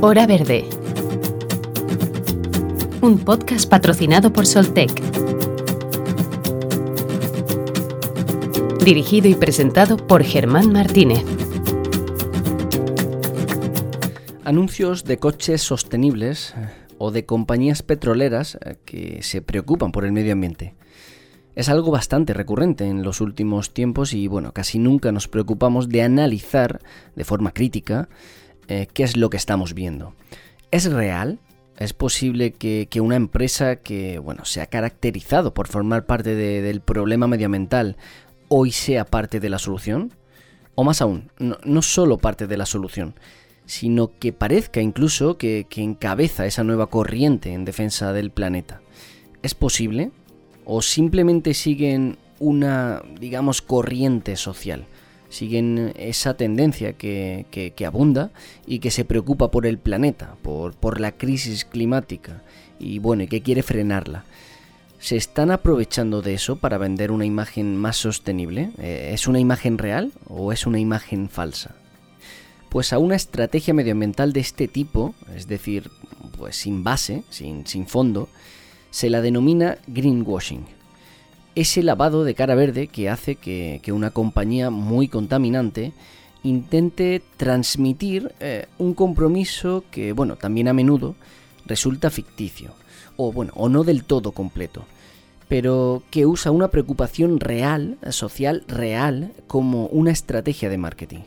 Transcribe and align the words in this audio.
Hora 0.00 0.28
Verde. 0.28 0.64
Un 3.02 3.18
podcast 3.18 3.68
patrocinado 3.68 4.32
por 4.32 4.46
Soltec. 4.46 4.92
Dirigido 8.84 9.26
y 9.28 9.34
presentado 9.34 9.96
por 9.96 10.22
Germán 10.22 10.70
Martínez. 10.70 11.24
Anuncios 14.44 15.02
de 15.02 15.18
coches 15.18 15.62
sostenibles 15.62 16.54
eh, 16.56 16.68
o 16.98 17.10
de 17.10 17.24
compañías 17.26 17.82
petroleras 17.82 18.56
eh, 18.64 18.76
que 18.84 19.24
se 19.24 19.42
preocupan 19.42 19.90
por 19.90 20.04
el 20.04 20.12
medio 20.12 20.32
ambiente. 20.32 20.76
Es 21.56 21.68
algo 21.68 21.90
bastante 21.90 22.34
recurrente 22.34 22.86
en 22.86 23.02
los 23.02 23.20
últimos 23.20 23.74
tiempos 23.74 24.14
y 24.14 24.28
bueno, 24.28 24.52
casi 24.52 24.78
nunca 24.78 25.10
nos 25.10 25.26
preocupamos 25.26 25.88
de 25.88 26.02
analizar 26.02 26.78
de 27.16 27.24
forma 27.24 27.50
crítica 27.50 28.08
eh, 28.68 28.86
qué 28.92 29.02
es 29.02 29.16
lo 29.16 29.30
que 29.30 29.36
estamos 29.36 29.74
viendo. 29.74 30.14
¿Es 30.70 30.90
real? 30.90 31.38
¿Es 31.76 31.92
posible 31.92 32.52
que, 32.52 32.88
una 33.00 33.16
empresa 33.16 33.76
que 33.76 34.18
bueno, 34.18 34.44
se 34.44 34.60
ha 34.60 34.66
caracterizado 34.66 35.54
por 35.54 35.68
formar 35.68 36.06
parte 36.06 36.34
del 36.34 36.80
problema 36.80 37.26
medioambiental 37.26 37.96
hoy 38.48 38.72
sea 38.72 39.04
parte 39.04 39.40
de 39.40 39.48
la 39.48 39.58
solución? 39.58 40.12
O 40.74 40.84
más 40.84 41.02
aún, 41.02 41.30
no, 41.38 41.82
solo 41.82 42.18
parte 42.18 42.46
de 42.46 42.56
la 42.56 42.66
solución, 42.66 43.14
sino 43.66 44.12
que 44.18 44.32
parezca 44.32 44.80
incluso 44.80 45.36
que, 45.36 45.66
que 45.68 45.82
encabeza 45.82 46.46
esa 46.46 46.64
nueva 46.64 46.86
corriente 46.86 47.52
en 47.52 47.64
defensa 47.64 48.12
del 48.12 48.30
planeta. 48.30 48.80
¿Es 49.42 49.54
posible? 49.54 50.12
o 50.70 50.82
simplemente 50.82 51.54
siguen 51.54 52.18
una, 52.38 53.02
digamos, 53.18 53.62
corriente 53.62 54.36
social. 54.36 54.84
Siguen 55.28 55.92
esa 55.96 56.34
tendencia 56.34 56.94
que, 56.94 57.74
abunda 57.86 58.30
y 58.66 58.78
que 58.78 58.90
se 58.90 59.04
preocupa 59.04 59.50
por 59.50 59.66
el 59.66 59.78
planeta, 59.78 60.36
por, 60.42 60.74
por 60.74 61.00
la 61.00 61.12
crisis 61.12 61.64
climática 61.64 62.42
y 62.78 62.98
bueno, 62.98 63.24
y 63.24 63.28
que 63.28 63.42
quiere 63.42 63.62
frenarla. 63.62 64.24
¿Se 65.00 65.16
están 65.16 65.50
aprovechando 65.50 66.22
de 66.22 66.34
eso 66.34 66.56
para 66.56 66.76
vender 66.76 67.12
una 67.12 67.24
imagen 67.24 67.76
más 67.76 67.96
sostenible? 67.96 68.70
Eh, 68.78 69.10
¿Es 69.14 69.28
una 69.28 69.38
imagen 69.38 69.78
real 69.78 70.12
o 70.26 70.52
es 70.52 70.66
una 70.66 70.80
imagen 70.80 71.28
falsa? 71.28 71.76
Pues 72.68 72.92
a 72.92 72.98
una 72.98 73.14
estrategia 73.14 73.74
medioambiental 73.74 74.32
de 74.32 74.40
este 74.40 74.66
tipo, 74.66 75.14
es 75.34 75.46
decir, 75.46 75.90
pues 76.36 76.56
sin 76.56 76.82
base, 76.82 77.22
sin, 77.30 77.66
sin 77.66 77.86
fondo, 77.86 78.28
se 78.90 79.08
la 79.08 79.20
denomina 79.20 79.78
greenwashing. 79.86 80.77
Ese 81.58 81.82
lavado 81.82 82.22
de 82.22 82.36
cara 82.36 82.54
verde 82.54 82.86
que 82.86 83.10
hace 83.10 83.34
que, 83.34 83.82
una 83.90 84.12
compañía 84.12 84.70
muy 84.70 85.08
contaminante 85.08 85.92
intente 86.44 87.20
transmitir 87.36 88.32
eh, 88.38 88.66
un 88.78 88.94
compromiso 88.94 89.82
que, 89.90 90.12
bueno, 90.12 90.36
también 90.36 90.68
a 90.68 90.72
menudo 90.72 91.16
resulta 91.66 92.10
ficticio, 92.10 92.74
o 93.16 93.32
bueno, 93.32 93.52
o 93.56 93.68
no 93.68 93.82
del 93.82 94.04
todo 94.04 94.30
completo, 94.30 94.84
pero 95.48 96.04
que 96.12 96.26
usa 96.26 96.52
una 96.52 96.68
preocupación 96.68 97.40
real, 97.40 97.98
social 98.10 98.62
real, 98.68 99.32
como 99.48 99.86
una 99.86 100.12
estrategia 100.12 100.68
de 100.68 100.78
marketing. 100.78 101.22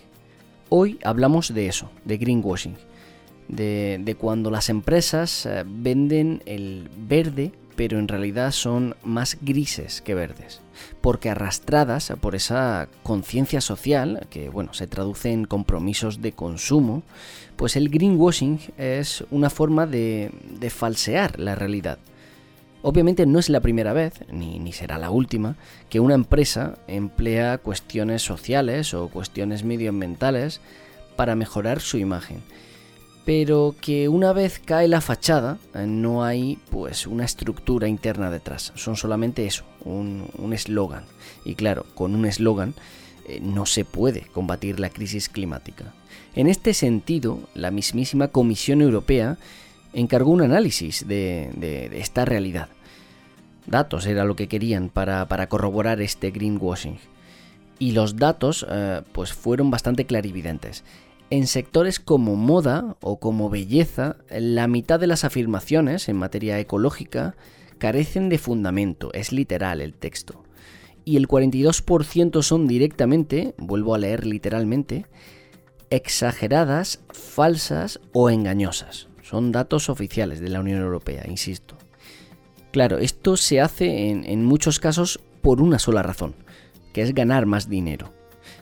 Hoy 0.69 0.97
hablamos 1.03 1.53
de 1.53 1.67
eso, 1.67 1.91
de 2.05 2.17
greenwashing, 2.17 2.77
de, 3.47 4.15
cuando 4.19 4.51
las 4.51 4.69
empresas 4.69 5.45
eh, 5.45 5.63
venden 5.65 6.41
el 6.45 6.89
verde, 6.95 7.51
pero 7.75 7.99
en 7.99 8.07
realidad 8.07 8.51
son 8.51 8.95
más 9.03 9.37
grises 9.41 10.01
que 10.01 10.13
verdes, 10.13 10.61
porque 11.01 11.29
arrastradas 11.29 12.13
por 12.21 12.35
esa 12.35 12.87
conciencia 13.03 13.61
social, 13.61 14.27
que 14.29 14.49
bueno, 14.49 14.73
se 14.73 14.87
traduce 14.87 15.31
en 15.31 15.45
compromisos 15.45 16.21
de 16.21 16.33
consumo, 16.33 17.03
pues 17.55 17.75
el 17.75 17.89
greenwashing 17.89 18.59
es 18.77 19.23
una 19.31 19.49
forma 19.49 19.87
de, 19.87 20.31
falsear 20.69 21.39
la 21.39 21.55
realidad. 21.55 21.97
Obviamente 22.83 23.27
no 23.27 23.37
es 23.37 23.49
la 23.49 23.59
primera 23.59 23.93
vez, 23.93 24.13
ni, 24.31 24.57
ni, 24.57 24.73
será 24.73 24.97
la 24.97 25.11
última, 25.11 25.55
que 25.89 25.99
una 25.99 26.15
empresa 26.15 26.79
emplea 26.87 27.59
cuestiones 27.59 28.23
sociales 28.23 28.95
o 28.95 29.07
cuestiones 29.07 29.63
medioambientales 29.63 30.61
para 31.15 31.35
mejorar 31.35 31.79
su 31.79 31.97
imagen 31.97 32.41
pero 33.25 33.75
que 33.79 34.09
una 34.09 34.33
vez 34.33 34.59
cae 34.63 34.87
la 34.87 35.01
fachada 35.01 35.57
eh, 35.73 35.85
no 35.85 36.23
hay 36.23 36.57
pues 36.69 37.07
una 37.07 37.25
estructura 37.25 37.87
interna 37.87 38.31
detrás, 38.31 38.73
son 38.75 38.95
solamente 38.95 39.45
eso, 39.45 39.63
un 39.85 40.51
eslogan. 40.53 41.03
Y 41.45 41.55
claro, 41.55 41.85
con 41.95 42.15
un 42.15 42.25
eslogan 42.25 42.73
eh, 43.27 43.39
no 43.41 43.65
se 43.65 43.85
puede 43.85 44.21
combatir 44.33 44.79
la 44.79 44.89
crisis 44.89 45.29
climática. 45.29 45.93
En 46.35 46.47
este 46.47 46.73
sentido, 46.73 47.39
la 47.53 47.71
mismísima 47.71 48.29
Comisión 48.29 48.81
Europea 48.81 49.37
encargó 49.93 50.31
un 50.31 50.41
análisis 50.41 51.07
de, 51.07 51.89
esta 51.93 52.25
realidad. 52.25 52.69
Datos 53.67 54.05
era 54.05 54.25
lo 54.25 54.35
que 54.35 54.47
querían 54.47 54.89
para, 54.89 55.47
corroborar 55.47 56.01
este 56.01 56.31
greenwashing. 56.31 56.97
Y 57.79 57.91
los 57.91 58.15
datos 58.15 58.65
eh, 58.69 59.01
pues 59.11 59.33
fueron 59.33 59.71
bastante 59.71 60.05
clarividentes. 60.05 60.83
En 61.31 61.47
sectores 61.47 62.01
como 62.01 62.35
moda 62.35 62.97
o 62.99 63.21
como 63.21 63.49
belleza, 63.49 64.17
la 64.29 64.67
mitad 64.67 64.99
de 64.99 65.07
las 65.07 65.23
afirmaciones 65.23 66.09
en 66.09 66.17
materia 66.17 66.59
ecológica 66.59 67.37
carecen 67.77 68.27
de 68.27 68.37
fundamento, 68.37 69.13
es 69.13 69.31
literal 69.31 69.79
el 69.79 69.93
texto. 69.93 70.43
Y 71.05 71.15
el 71.15 71.29
42% 71.29 72.41
son 72.43 72.67
directamente, 72.67 73.55
vuelvo 73.57 73.95
a 73.95 73.97
leer 73.97 74.25
literalmente, 74.25 75.05
exageradas, 75.89 76.99
falsas 77.13 78.01
o 78.11 78.29
engañosas. 78.29 79.07
Son 79.21 79.53
datos 79.53 79.89
oficiales 79.89 80.41
de 80.41 80.49
la 80.49 80.59
Unión 80.59 80.81
Europea, 80.81 81.23
insisto. 81.29 81.77
Claro, 82.71 82.97
esto 82.97 83.37
se 83.37 83.61
hace 83.61 84.09
en, 84.09 84.25
en 84.25 84.43
muchos 84.43 84.81
casos 84.81 85.21
por 85.41 85.61
una 85.61 85.79
sola 85.79 86.03
razón, 86.03 86.35
que 86.91 87.03
es 87.03 87.15
ganar 87.15 87.45
más 87.45 87.69
dinero. 87.69 88.11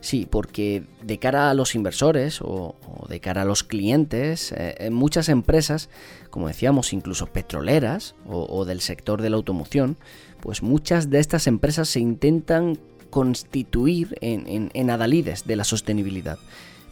Sí, 0.02 0.28
porque 0.30 0.84
de 1.02 1.20
cara 1.20 1.50
a 1.50 1.54
los 1.54 1.76
inversores 1.76 2.40
o, 2.42 2.76
de 3.10 3.20
cara 3.20 3.42
a 3.42 3.46
los 3.46 3.64
clientes, 3.64 4.54
eh, 4.56 4.90
muchas 4.92 5.28
empresas, 5.28 5.90
como 6.30 6.48
decíamos, 6.48 6.94
incluso 6.94 7.28
petroleras 7.28 8.16
o, 8.26 8.64
del 8.66 8.80
sector 8.82 9.22
de 9.22 9.30
la 9.30 9.36
automoción, 9.36 9.98
pues 10.40 10.64
muchas 10.64 11.10
de 11.10 11.20
estas 11.20 11.48
empresas 11.48 11.90
se 11.90 12.00
intentan 12.00 12.78
constituir 13.10 14.16
en, 14.22 14.90
adalides 14.90 15.46
de 15.46 15.56
la 15.58 15.64
sostenibilidad, 15.64 16.38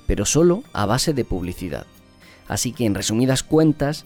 pero 0.06 0.26
solo 0.26 0.64
a 0.74 0.86
base 0.86 1.14
de 1.14 1.24
publicidad. 1.24 1.86
Así 2.48 2.74
que 2.74 2.86
en 2.86 2.96
resumidas 2.96 3.44
cuentas, 3.44 4.06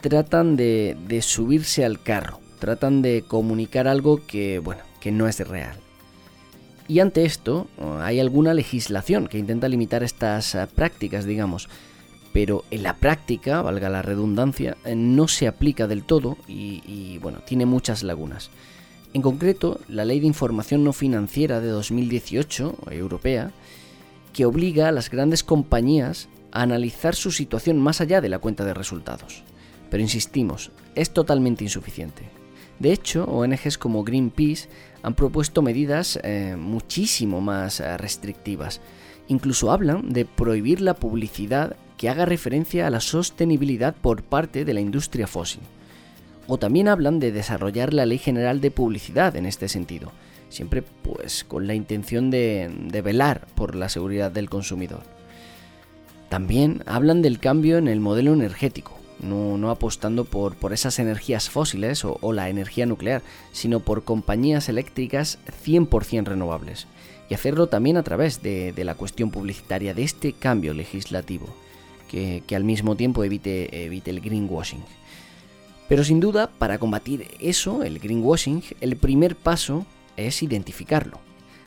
tratan 0.00 0.56
de, 0.56 0.96
de 1.08 1.20
subirse 1.20 1.84
al 1.84 2.02
carro, 2.02 2.40
tratan 2.58 3.02
de 3.02 3.24
comunicar 3.26 3.86
algo 3.88 4.24
que, 4.26 4.60
bueno, 4.60 4.82
que 5.00 5.12
no 5.12 5.28
es 5.28 5.46
real. 5.46 5.83
Y 6.86 7.00
ante 7.00 7.24
esto 7.24 7.66
hay 8.00 8.20
alguna 8.20 8.52
legislación 8.52 9.26
que 9.26 9.38
intenta 9.38 9.68
limitar 9.68 10.02
estas 10.02 10.54
eh, 10.54 10.66
prácticas, 10.74 11.24
digamos, 11.24 11.68
pero 12.32 12.64
en 12.70 12.82
la 12.82 12.96
práctica, 12.96 13.62
valga 13.62 13.88
la 13.88 14.02
redundancia, 14.02 14.76
eh, 14.84 14.94
no 14.94 15.28
se 15.28 15.46
aplica 15.46 15.86
del 15.86 16.04
todo 16.04 16.36
y, 16.46 17.18
bueno, 17.22 17.38
tiene 17.46 17.64
muchas 17.64 18.02
lagunas. 18.02 18.50
En 19.14 19.22
concreto, 19.22 19.80
la 19.88 20.04
Ley 20.04 20.20
de 20.20 20.26
Información 20.26 20.82
No 20.82 20.92
Financiera 20.92 21.60
de 21.60 21.68
2018, 21.68 22.76
europea, 22.90 23.52
que 24.32 24.44
obliga 24.44 24.88
a 24.88 24.92
las 24.92 25.08
grandes 25.08 25.44
compañías 25.44 26.28
a 26.50 26.62
analizar 26.62 27.14
su 27.14 27.30
situación 27.30 27.78
más 27.78 28.00
allá 28.00 28.20
de 28.20 28.28
la 28.28 28.40
cuenta 28.40 28.64
de 28.64 28.74
resultados. 28.74 29.44
Pero 29.88 30.02
insistimos, 30.02 30.72
es 30.96 31.10
totalmente 31.10 31.62
insuficiente. 31.62 32.24
De 32.80 32.92
hecho, 32.92 33.24
ONGs 33.26 33.78
como 33.78 34.02
Greenpeace 34.02 34.68
han 35.04 35.14
propuesto 35.14 35.60
medidas 35.60 36.18
eh, 36.24 36.56
muchísimo 36.58 37.42
más 37.42 37.78
eh, 37.78 37.96
restrictivas. 37.98 38.80
Incluso 39.28 39.70
hablan 39.70 40.14
de 40.14 40.24
prohibir 40.24 40.80
la 40.80 40.94
publicidad 40.94 41.76
que 41.98 42.08
haga 42.08 42.24
referencia 42.24 42.86
a 42.86 42.90
la 42.90 43.00
sostenibilidad 43.00 43.94
por 43.94 44.22
parte 44.22 44.64
de 44.64 44.72
la 44.72 44.80
industria 44.80 45.26
fósil. 45.26 45.60
O 46.46 46.56
también 46.56 46.88
hablan 46.88 47.20
de 47.20 47.32
desarrollar 47.32 47.92
la 47.92 48.06
Ley 48.06 48.16
General 48.16 48.62
de 48.62 48.70
Publicidad 48.70 49.36
en 49.36 49.44
este 49.44 49.68
sentido, 49.68 50.10
siempre 50.48 50.82
pues 51.02 51.44
con 51.44 51.66
la 51.66 51.74
intención 51.74 52.30
de, 52.30 52.70
de 52.88 53.02
velar 53.02 53.46
por 53.54 53.74
la 53.74 53.90
seguridad 53.90 54.30
del 54.30 54.48
consumidor. 54.48 55.02
También 56.30 56.82
hablan 56.86 57.20
del 57.20 57.40
cambio 57.40 57.76
en 57.76 57.88
el 57.88 58.00
modelo 58.00 58.32
energético, 58.32 58.98
no, 59.24 59.70
apostando 59.70 60.24
por, 60.24 60.54
por, 60.56 60.72
esas 60.72 60.98
energías 60.98 61.50
fósiles 61.50 62.04
o, 62.04 62.32
la 62.32 62.48
energía 62.48 62.86
nuclear, 62.86 63.22
sino 63.52 63.80
por 63.80 64.04
compañías 64.04 64.68
eléctricas 64.68 65.38
100% 65.64 66.26
renovables. 66.26 66.86
Y 67.28 67.34
hacerlo 67.34 67.68
también 67.68 67.96
a 67.96 68.02
través 68.02 68.42
de, 68.42 68.72
la 68.76 68.94
cuestión 68.94 69.30
publicitaria 69.30 69.94
de 69.94 70.04
este 70.04 70.32
cambio 70.32 70.74
legislativo, 70.74 71.46
que, 72.08 72.42
al 72.54 72.64
mismo 72.64 72.96
tiempo 72.96 73.24
evite, 73.24 73.84
evite 73.84 74.10
el 74.10 74.20
greenwashing. 74.20 74.84
Pero 75.88 76.04
sin 76.04 76.20
duda, 76.20 76.50
para 76.58 76.78
combatir 76.78 77.28
eso, 77.40 77.82
el 77.82 77.98
greenwashing, 77.98 78.62
el 78.80 78.96
primer 78.96 79.36
paso 79.36 79.84
es 80.16 80.42
identificarlo. 80.42 81.18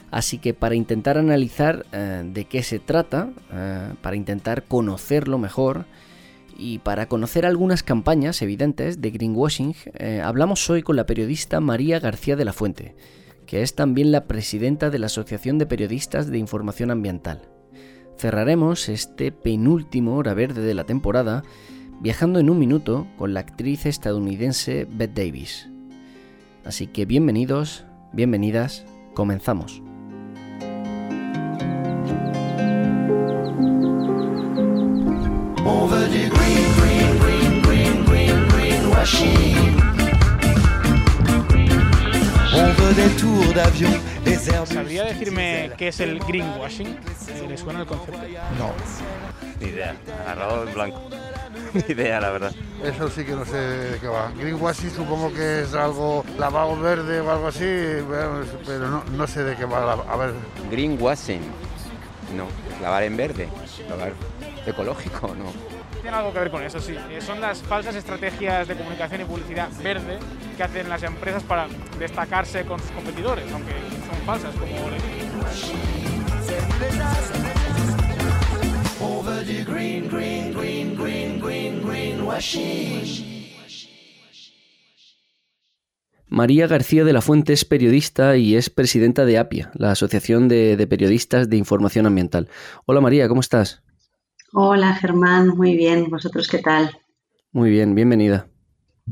Así 0.09 0.37
que 0.37 0.53
para 0.53 0.75
intentar 0.75 1.17
analizar 1.17 1.85
eh, 1.91 2.23
de 2.25 2.45
qué 2.45 2.63
se 2.63 2.79
trata, 2.79 3.29
eh, 3.51 3.89
para 4.01 4.15
intentar 4.15 4.63
conocerlo 4.63 5.37
mejor, 5.37 5.85
Y 6.57 6.79
para 6.79 7.07
conocer 7.07 7.45
algunas 7.45 7.83
campañas 7.83 8.41
evidentes 8.41 8.99
de 8.99 9.11
greenwashing, 9.11 9.75
eh, 9.93 10.21
hablamos 10.23 10.67
hoy 10.71 10.81
con 10.81 10.95
la 10.95 11.05
periodista 11.05 11.59
María 11.59 11.99
García 11.99 12.35
de 12.35 12.45
la 12.45 12.53
Fuente, 12.53 12.95
que 13.45 13.61
es 13.61 13.75
también 13.75 14.11
la 14.11 14.25
presidenta 14.25 14.89
de 14.89 14.97
la 14.97 15.05
Asociación 15.05 15.59
de 15.59 15.67
Periodistas 15.67 16.27
de 16.27 16.39
Información 16.39 16.89
Ambiental. 16.89 17.47
Cerraremos 18.17 18.89
este 18.89 19.31
penúltimo 19.31 20.15
hora 20.15 20.33
verde 20.33 20.63
de 20.63 20.73
la 20.73 20.85
temporada 20.85 21.43
viajando 22.01 22.39
en 22.39 22.49
un 22.49 22.57
minuto 22.57 23.07
con 23.17 23.35
la 23.35 23.41
actriz 23.41 23.85
estadounidense 23.85 24.87
Bette 24.89 25.25
Davis. 25.25 25.69
Así 26.65 26.87
que 26.87 27.05
bienvenidos, 27.05 27.85
bienvenidas, 28.13 28.83
comenzamos. 29.13 29.86
¿Sabría 44.65 45.03
decirme 45.05 45.71
qué 45.77 45.89
es 45.89 45.99
el 45.99 46.19
greenwashing? 46.19 46.97
¿Le 47.47 47.57
suena 47.57 47.81
el 47.81 47.85
concepto? 47.85 48.21
No. 48.57 48.71
Ni 49.59 49.67
idea. 49.67 49.95
Agarrado 50.23 50.67
en 50.67 50.73
blanco. 50.73 51.01
Ni 51.73 51.93
idea, 51.93 52.19
la 52.19 52.29
verdad. 52.31 52.51
Eso 52.83 53.09
sí 53.09 53.23
que 53.23 53.33
no 53.33 53.45
sé 53.45 53.57
de 53.57 53.99
qué 53.99 54.07
va. 54.07 54.31
Greenwashing 54.37 54.91
supongo 54.91 55.33
que 55.33 55.61
es 55.61 55.73
algo 55.73 56.23
lavado 56.37 56.79
verde 56.79 57.19
o 57.21 57.31
algo 57.31 57.47
así, 57.47 57.65
pero 58.65 58.87
no, 58.87 59.03
no 59.03 59.27
sé 59.27 59.43
de 59.43 59.55
qué 59.55 59.65
va. 59.65 59.93
A 59.93 60.15
ver. 60.15 60.33
Greenwashing. 60.71 61.41
No, 62.35 62.45
lavar 62.81 63.03
en 63.03 63.17
verde. 63.17 63.49
Lavar 63.89 64.13
ecológico, 64.65 65.35
no. 65.35 65.76
Tiene 66.01 66.17
algo 66.17 66.33
que 66.33 66.39
ver 66.39 66.51
con 66.51 66.63
eso, 66.63 66.79
sí. 66.79 66.95
Eh, 67.09 67.21
son 67.21 67.41
las 67.41 67.61
falsas 67.61 67.95
estrategias 67.95 68.67
de 68.67 68.75
comunicación 68.75 69.21
y 69.21 69.25
publicidad 69.25 69.69
verde 69.83 70.19
que 70.55 70.63
hacen 70.63 70.89
las 70.89 71.03
empresas 71.03 71.43
para 71.43 71.67
destacarse 71.99 72.63
con 72.65 72.79
sus 72.79 72.91
competidores, 72.91 73.45
aunque 73.51 73.73
son 73.73 74.25
falsas, 74.25 74.53
como 74.55 74.89
María 86.29 86.67
García 86.67 87.03
de 87.03 87.13
la 87.13 87.21
Fuente 87.21 87.53
es 87.53 87.65
periodista 87.65 88.37
y 88.37 88.55
es 88.55 88.69
presidenta 88.69 89.25
de 89.25 89.37
APIA, 89.37 89.71
la 89.75 89.91
Asociación 89.91 90.47
de, 90.47 90.85
Periodistas 90.87 91.49
de 91.49 91.57
Información 91.57 92.05
Ambiental. 92.05 92.49
Hola 92.85 93.01
María, 93.01 93.27
¿cómo 93.27 93.41
estás? 93.41 93.81
Hola 94.59 94.95
Germán, 94.95 95.49
muy 95.49 95.77
bien. 95.77 96.09
¿Vosotros 96.09 96.47
qué 96.47 96.57
tal? 96.57 96.89
Muy 97.51 97.69
bien, 97.69 97.93
bienvenida. 97.93 98.47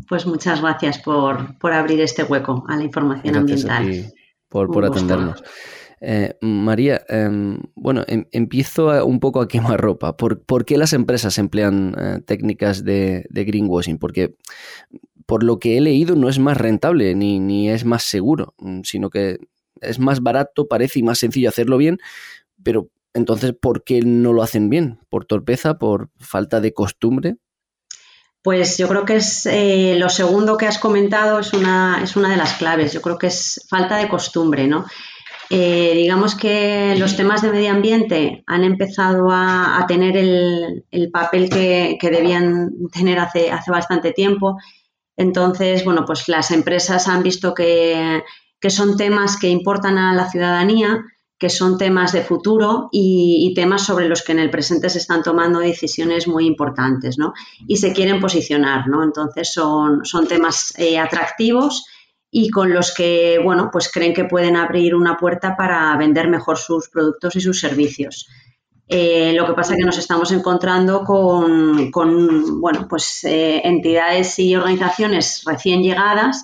Pues 0.10 0.26
muchas 0.26 0.60
gracias 0.60 0.98
por, 0.98 1.56
abrir 1.62 2.02
este 2.02 2.24
hueco 2.24 2.66
a 2.68 2.76
la 2.76 2.84
información 2.84 3.36
ambiental. 3.36 4.12
por, 4.50 4.72
por 4.72 4.86
atendernos. 4.86 5.44
Eh, 6.02 6.36
María, 6.42 7.04
em, 7.10 7.60
bueno, 7.76 8.04
em, 8.08 8.26
empiezo 8.32 9.06
un 9.06 9.20
poco 9.20 9.40
a 9.40 9.48
quemar 9.48 9.80
ropa. 9.80 10.18
¿Por, 10.18 10.66
qué 10.66 10.80
las 10.80 10.94
empresas 10.94 11.38
emplean 11.38 11.94
eh, 11.96 12.22
técnicas 12.26 12.84
de, 12.84 13.28
greenwashing? 13.30 14.00
Porque 14.00 14.34
por 15.28 15.44
lo 15.44 15.60
que 15.60 15.78
he 15.78 15.82
leído 15.82 16.16
no 16.16 16.28
es 16.28 16.40
más 16.40 16.58
rentable 16.58 17.14
ni, 17.14 17.40
ni 17.40 17.70
es 17.70 17.86
más 17.86 18.02
seguro, 18.02 18.56
mm, 18.58 18.80
sino 18.82 19.12
que 19.12 19.38
es 19.80 20.00
más 20.00 20.24
barato, 20.24 20.68
parece, 20.68 20.98
y 20.98 21.04
más 21.04 21.20
sencillo 21.20 21.50
hacerlo 21.50 21.78
bien, 21.78 22.00
pero 22.64 22.90
entonces, 23.16 23.54
¿por 23.60 23.84
qué 23.84 24.02
no 24.02 24.34
lo 24.34 24.44
hacen 24.44 24.70
bien? 24.70 25.00
¿Por 25.10 25.26
torpeza? 25.26 25.80
¿Por 25.80 26.10
falta 26.20 26.62
de 26.62 26.74
costumbre? 26.74 27.38
Pues 28.44 28.78
yo 28.78 28.88
creo 28.88 29.06
que 29.06 29.16
es 29.16 29.48
eh, 29.48 29.96
lo 29.98 30.10
segundo 30.10 30.58
que 30.58 30.68
has 30.68 30.78
comentado 30.78 31.40
es 31.40 31.54
una, 31.54 32.02
es 32.04 32.16
una 32.16 32.30
de 32.30 32.38
las 32.38 32.54
claves. 32.54 32.94
Yo 32.94 33.02
creo 33.02 33.18
que 33.18 33.28
es 33.28 33.66
falta 33.70 33.98
de 33.98 34.08
costumbre, 34.08 34.68
¿no? 34.68 34.86
Eh, 35.50 35.94
digamos 35.96 36.36
que 36.36 36.96
los 36.98 37.16
temas 37.16 37.42
de 37.42 37.52
medio 37.52 37.72
ambiente 37.72 38.44
han 38.48 38.64
empezado 38.64 39.30
a, 39.32 39.84
tener 39.88 40.18
el, 40.18 41.10
papel 41.12 41.50
que, 41.50 41.98
debían 42.02 42.70
tener 42.92 43.18
hace, 43.18 43.52
hace 43.52 43.72
bastante 43.72 44.12
tiempo. 44.12 44.58
Entonces, 45.18 45.86
bueno, 45.86 46.04
pues 46.06 46.28
las 46.28 46.52
empresas 46.52 47.08
han 47.08 47.24
visto 47.24 47.54
que, 47.54 48.24
son 48.68 48.98
temas 48.98 49.38
que 49.38 49.48
importan 49.48 49.98
a 49.98 50.14
la 50.14 50.30
ciudadanía, 50.30 51.04
que 51.46 51.50
son 51.52 51.78
temas 51.78 52.12
de 52.12 52.24
futuro 52.24 52.90
y, 52.92 53.54
temas 53.54 53.86
sobre 53.86 54.10
los 54.10 54.24
que 54.24 54.32
en 54.32 54.40
el 54.40 54.50
presente 54.50 54.90
se 54.90 54.98
están 54.98 55.22
tomando 55.22 55.60
decisiones 55.60 56.28
muy 56.28 56.48
importantes, 56.48 57.20
¿no? 57.20 57.34
Y 57.68 57.78
se 57.78 57.94
quieren 57.94 58.20
posicionar, 58.20 58.88
¿no? 58.88 59.04
Entonces 59.04 59.54
son, 59.54 60.04
son 60.06 60.28
temas 60.28 60.74
eh, 60.80 60.98
atractivos 60.98 61.86
y 62.32 62.50
con 62.50 62.74
los 62.74 62.96
que, 62.96 63.40
bueno, 63.44 63.70
pues 63.72 63.92
creen 63.92 64.16
que 64.16 64.24
pueden 64.24 64.56
abrir 64.56 64.96
una 64.96 65.18
puerta 65.18 65.56
para 65.56 65.96
vender 65.98 66.30
mejor 66.30 66.58
sus 66.58 66.90
productos 66.90 67.36
y 67.36 67.42
sus 67.42 67.60
servicios. 67.60 68.28
Eh, 68.88 69.32
lo 69.38 69.46
que 69.46 69.54
pasa 69.54 69.74
es 69.74 69.78
que 69.78 69.86
nos 69.86 70.00
estamos 70.00 70.32
encontrando 70.32 71.04
con, 71.04 71.92
bueno, 72.60 72.88
pues 72.90 73.24
eh, 73.24 73.62
entidades 73.64 74.40
y 74.40 74.56
organizaciones 74.56 75.44
recién 75.46 75.84
llegadas 75.84 76.44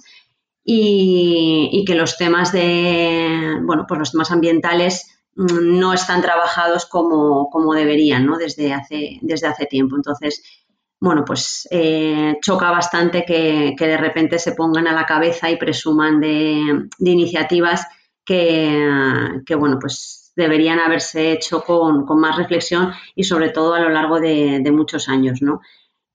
y, 0.64 1.84
que 1.86 1.96
los 1.96 2.18
temas 2.18 2.52
de, 2.52 3.58
bueno, 3.64 3.86
pues 3.88 4.00
los 4.00 4.12
temas 4.12 4.32
ambientales 4.32 5.24
mm, 5.36 5.80
no 5.80 5.94
están 5.94 6.22
trabajados 6.22 6.86
como, 6.86 7.50
como 7.50 7.74
deberían, 7.74 8.26
¿no? 8.26 8.38
Desde 8.38 8.74
hace, 8.74 9.20
desde 9.22 9.48
hace 9.48 9.66
tiempo. 9.66 9.96
Entonces, 9.96 10.44
bueno, 11.02 11.26
pues 11.26 11.68
eh, 11.72 12.38
choca 12.42 12.70
bastante 12.70 13.26
que, 13.26 13.76
de 13.76 13.98
repente 13.98 14.38
se 14.38 14.52
pongan 14.52 14.88
a 14.88 14.94
la 14.94 15.08
cabeza 15.08 15.50
y 15.50 15.58
presuman 15.58 16.20
de, 16.22 16.88
iniciativas 17.00 17.88
que, 18.24 19.44
bueno, 19.58 19.80
pues 19.80 20.32
deberían 20.36 20.80
haberse 20.80 21.32
hecho 21.32 21.64
con, 21.64 22.06
más 22.20 22.38
reflexión 22.38 22.94
y 23.16 23.24
sobre 23.24 23.50
todo 23.50 23.74
a 23.74 23.80
lo 23.80 23.90
largo 23.90 24.20
de, 24.20 24.64
muchos 24.72 25.10
años, 25.10 25.42
¿no? 25.42 25.62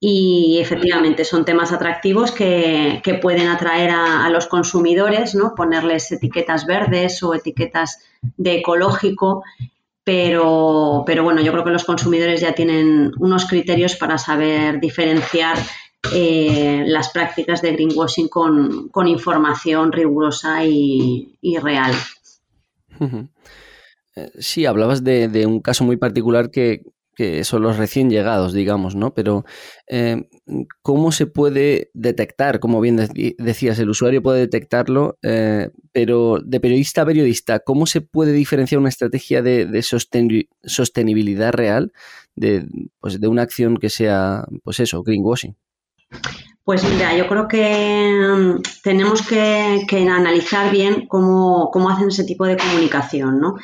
Y 0.08 0.58
efectivamente 0.61 1.25
son 1.25 1.44
temas 1.44 1.73
atractivos 1.73 2.31
que, 2.31 3.00
pueden 3.20 3.49
atraer 3.49 3.91
a, 3.91 4.25
a, 4.25 4.31
los 4.31 4.47
consumidores, 4.47 5.35
¿no? 5.35 5.55
Ponerles 5.56 6.12
etiquetas 6.12 6.64
verdes 6.67 7.23
o 7.23 7.35
etiquetas 7.35 7.99
de 8.37 8.56
ecológico 8.56 9.43
pero, 10.06 11.02
pero 11.04 11.25
bueno, 11.25 11.42
yo 11.42 11.50
creo 11.50 11.64
que 11.64 11.73
los 11.73 11.83
consumidores 11.83 12.40
ya 12.40 12.52
tienen 12.52 13.11
unos 13.19 13.47
criterios 13.47 13.97
para 13.97 14.19
saber 14.19 14.78
diferenciar 14.78 15.59
eh, 16.14 16.85
las 16.87 17.11
prácticas 17.11 17.61
de 17.61 17.73
greenwashing 17.73 18.28
con, 18.28 18.88
con 18.90 19.09
información 19.09 19.90
rigurosa 19.90 20.64
y, 20.64 21.37
real. 21.61 21.92
Eh, 24.14 24.31
sí, 24.38 24.64
hablabas 24.64 25.02
de, 25.02 25.45
un 25.45 25.61
caso 25.61 25.83
muy 25.83 25.97
particular 25.97 26.52
que, 26.52 26.83
que 27.16 27.42
son 27.44 27.62
los 27.62 27.78
recién 27.78 28.11
llegados, 28.11 28.52
digamos, 28.52 28.94
¿no? 28.94 29.14
Pero 29.14 29.44
eh, 29.88 30.28
¿cómo 30.82 31.11
se 31.11 31.26
puede 31.26 31.90
detectar? 31.94 32.61
Como 32.61 32.80
bien 32.80 32.96
decías, 33.38 33.78
el 33.78 33.88
usuario 33.88 34.23
puede 34.23 34.40
detectarlo, 34.40 35.18
eh, 35.23 35.70
pero 35.92 36.38
de 36.44 36.61
periodista 36.61 37.02
a 37.02 37.06
periodista, 37.06 37.61
¿cómo 37.61 37.87
se 37.87 38.02
puede 38.02 38.32
diferenciar 38.32 38.78
una 38.78 38.90
estrategia 38.90 39.42
de, 39.42 39.82
sostenibilidad 39.82 41.52
real 41.52 41.92
de, 42.35 42.68
pues, 43.00 43.18
de 43.18 43.28
una 43.28 43.42
acción 43.42 43.78
que 43.78 43.88
sea, 43.88 44.44
pues 44.62 44.78
eso, 44.78 45.02
greenwashing? 45.02 45.56
Pues 46.66 46.82
mira, 46.82 47.16
yo 47.16 47.28
creo 47.28 47.46
que 47.46 48.11
mm, 48.28 48.61
tenemos 48.82 49.23
que, 49.25 49.87
analizar 50.11 50.68
bien 50.73 51.06
cómo, 51.06 51.70
hacen 51.88 52.08
ese 52.08 52.25
tipo 52.25 52.44
de 52.44 52.56
comunicación, 52.56 53.38
¿no? 53.38 53.54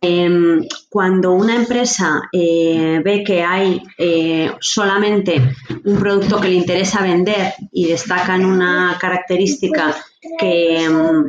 Em, 0.00 0.64
cuando 0.88 1.32
una 1.32 1.56
empresa 1.56 2.22
eh, 2.32 3.00
ve 3.04 3.24
que 3.24 3.42
hay 3.42 3.82
eh, 3.98 4.52
solamente 4.60 5.42
un 5.84 5.98
producto 5.98 6.40
que 6.40 6.50
le 6.50 6.54
interesa 6.54 7.02
vender 7.02 7.54
y 7.72 7.88
destacan 7.88 8.44
una 8.44 8.96
característica 9.00 9.92
que, 10.38 10.88
mm, 10.88 11.24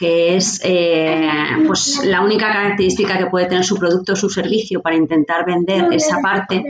es 0.00 0.60
eh, 0.64 1.30
pues 1.66 2.04
la 2.04 2.20
única 2.20 2.52
característica 2.52 3.16
que 3.16 3.26
puede 3.26 3.46
tener 3.46 3.64
su 3.64 3.76
producto 3.76 4.14
o 4.14 4.16
su 4.16 4.28
servicio 4.28 4.82
para 4.82 4.96
intentar 4.96 5.46
vender 5.46 5.86
esa 5.92 6.18
parte, 6.20 6.62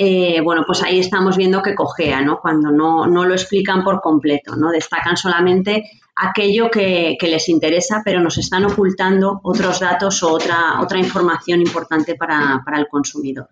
eh, 0.00 0.40
bueno, 0.42 0.62
pues 0.64 0.80
ahí 0.84 1.00
estamos 1.00 1.36
viendo 1.36 1.60
que 1.60 1.74
cojea, 1.74 2.20
¿no? 2.20 2.38
Cuando 2.40 2.70
no, 2.70 3.04
lo 3.08 3.34
explican 3.34 3.82
por 3.82 4.00
completo, 4.00 4.54
¿no? 4.54 4.70
Destacan 4.70 5.16
solamente 5.16 5.90
aquello 6.14 6.70
que, 6.70 7.16
les 7.20 7.48
interesa, 7.48 8.02
pero 8.04 8.20
nos 8.20 8.38
están 8.38 8.64
ocultando 8.64 9.40
otros 9.42 9.80
datos 9.80 10.22
o 10.22 10.32
otra, 10.32 10.80
otra 10.80 11.00
información 11.00 11.60
importante 11.60 12.14
para, 12.14 12.62
el 12.76 12.86
consumidor. 12.86 13.48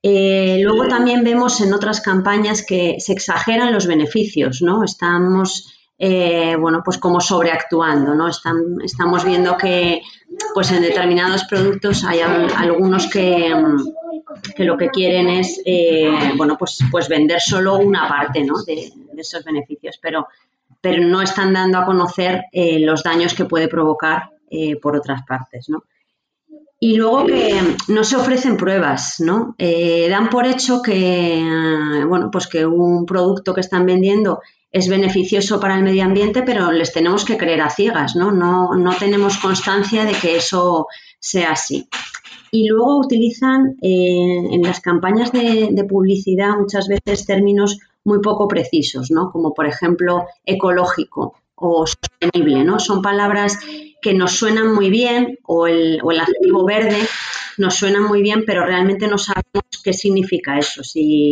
Eh, 0.00 0.60
luego 0.62 0.86
también 0.86 1.24
vemos 1.24 1.60
en 1.60 1.74
otras 1.74 2.00
campañas 2.02 2.64
que 2.64 3.00
se 3.00 3.12
exageran 3.12 3.74
los 3.74 3.88
beneficios, 3.88 4.62
¿no? 4.62 4.84
Estamos, 4.84 5.74
eh, 5.98 6.54
bueno, 6.54 6.82
pues 6.84 6.98
como 6.98 7.20
sobreactuando, 7.20 8.14
¿no? 8.14 8.28
estamos 8.28 9.24
viendo 9.24 9.56
que, 9.56 10.02
pues 10.54 10.70
en 10.70 10.82
determinados 10.82 11.42
productos 11.46 12.04
hay 12.04 12.20
algunos 12.20 13.08
que 13.08 13.52
que 14.56 14.64
lo 14.64 14.76
que 14.76 14.88
quieren 14.88 15.28
es, 15.28 15.60
eh, 15.64 16.32
bueno, 16.36 16.56
pues, 16.58 16.78
pues 16.90 17.08
vender 17.08 17.40
solo 17.40 17.76
una 17.76 18.08
parte 18.08 18.44
¿no? 18.44 18.62
de, 18.62 18.92
esos 19.16 19.44
beneficios, 19.44 19.98
pero, 20.00 20.28
pero 20.80 21.02
no 21.02 21.22
están 21.22 21.52
dando 21.52 21.78
a 21.78 21.84
conocer 21.84 22.44
eh, 22.52 22.78
los 22.80 23.02
daños 23.02 23.34
que 23.34 23.44
puede 23.44 23.68
provocar 23.68 24.30
eh, 24.50 24.76
por 24.76 24.96
otras 24.96 25.22
partes, 25.26 25.68
¿no? 25.68 25.84
Y 26.80 26.96
luego 26.96 27.26
que 27.26 27.60
no 27.88 28.04
se 28.04 28.14
ofrecen 28.14 28.56
pruebas, 28.56 29.16
¿no? 29.18 29.56
dan 29.58 30.30
por 30.30 30.46
hecho 30.46 30.80
que, 30.80 31.42
bueno, 32.06 32.30
pues 32.30 32.46
que 32.46 32.64
un 32.64 33.04
producto 33.04 33.52
que 33.52 33.62
están 33.62 33.84
vendiendo 33.84 34.40
es 34.70 34.88
beneficioso 34.88 35.58
para 35.58 35.74
el 35.74 35.82
medio 35.82 36.04
ambiente, 36.04 36.44
pero 36.44 36.70
les 36.70 36.92
tenemos 36.92 37.24
que 37.24 37.36
creer 37.36 37.62
a 37.62 37.70
ciegas, 37.70 38.14
¿no? 38.14 38.30
No, 38.30 38.76
no 38.76 38.94
tenemos 38.94 39.38
constancia 39.38 40.04
de 40.04 40.12
que 40.12 40.36
eso 40.36 40.86
sea 41.18 41.52
así. 41.52 41.88
Y 42.50 42.68
luego 42.68 42.98
utilizan 42.98 43.76
eh, 43.82 44.48
en 44.50 44.62
las 44.62 44.80
campañas 44.80 45.32
de, 45.32 45.84
publicidad 45.88 46.56
muchas 46.58 46.88
veces 46.88 47.26
términos 47.26 47.78
muy 48.04 48.20
poco 48.20 48.48
precisos, 48.48 49.10
¿no? 49.10 49.30
Como 49.30 49.54
por 49.54 49.66
ejemplo 49.66 50.26
ecológico 50.44 51.34
o 51.54 51.86
sostenible, 51.86 52.64
¿no? 52.64 52.78
Son 52.78 53.02
palabras 53.02 53.58
que 54.00 54.14
nos 54.14 54.32
suenan 54.32 54.74
muy 54.74 54.90
bien 54.90 55.38
o 55.44 55.66
el, 55.66 56.00
o 56.02 56.12
el 56.12 56.20
adjetivo 56.20 56.64
verde 56.64 56.98
nos 57.58 57.74
suena 57.74 58.00
muy 58.00 58.22
bien, 58.22 58.44
pero 58.46 58.64
realmente 58.64 59.08
no 59.08 59.18
sabemos 59.18 59.64
qué 59.82 59.92
significa 59.92 60.58
eso. 60.58 60.82
Si, 60.84 61.30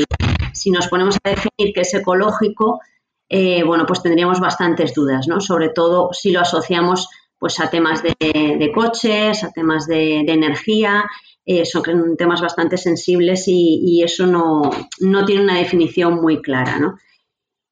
si 0.52 0.70
nos 0.70 0.88
ponemos 0.88 1.16
a 1.22 1.30
definir 1.30 1.72
qué 1.72 1.80
es 1.82 1.94
ecológico, 1.94 2.80
eh, 3.28 3.62
bueno, 3.62 3.86
pues 3.86 4.02
tendríamos 4.02 4.40
bastantes 4.40 4.92
dudas, 4.92 5.26
¿no? 5.28 5.40
Sobre 5.40 5.70
todo 5.70 6.10
si 6.12 6.32
lo 6.32 6.40
asociamos 6.40 7.08
pues 7.38 7.60
a 7.60 7.70
temas 7.70 8.02
de, 8.02 8.70
coches, 8.74 9.44
a 9.44 9.50
temas 9.52 9.86
de, 9.86 10.20
energía, 10.20 11.04
eh, 11.44 11.64
son 11.64 12.16
temas 12.16 12.40
bastante 12.40 12.76
sensibles 12.76 13.44
y, 13.46 14.02
eso 14.02 14.26
no, 14.26 14.70
tiene 15.26 15.42
una 15.42 15.58
definición 15.58 16.20
muy 16.20 16.42
clara, 16.42 16.78
¿no? 16.78 16.96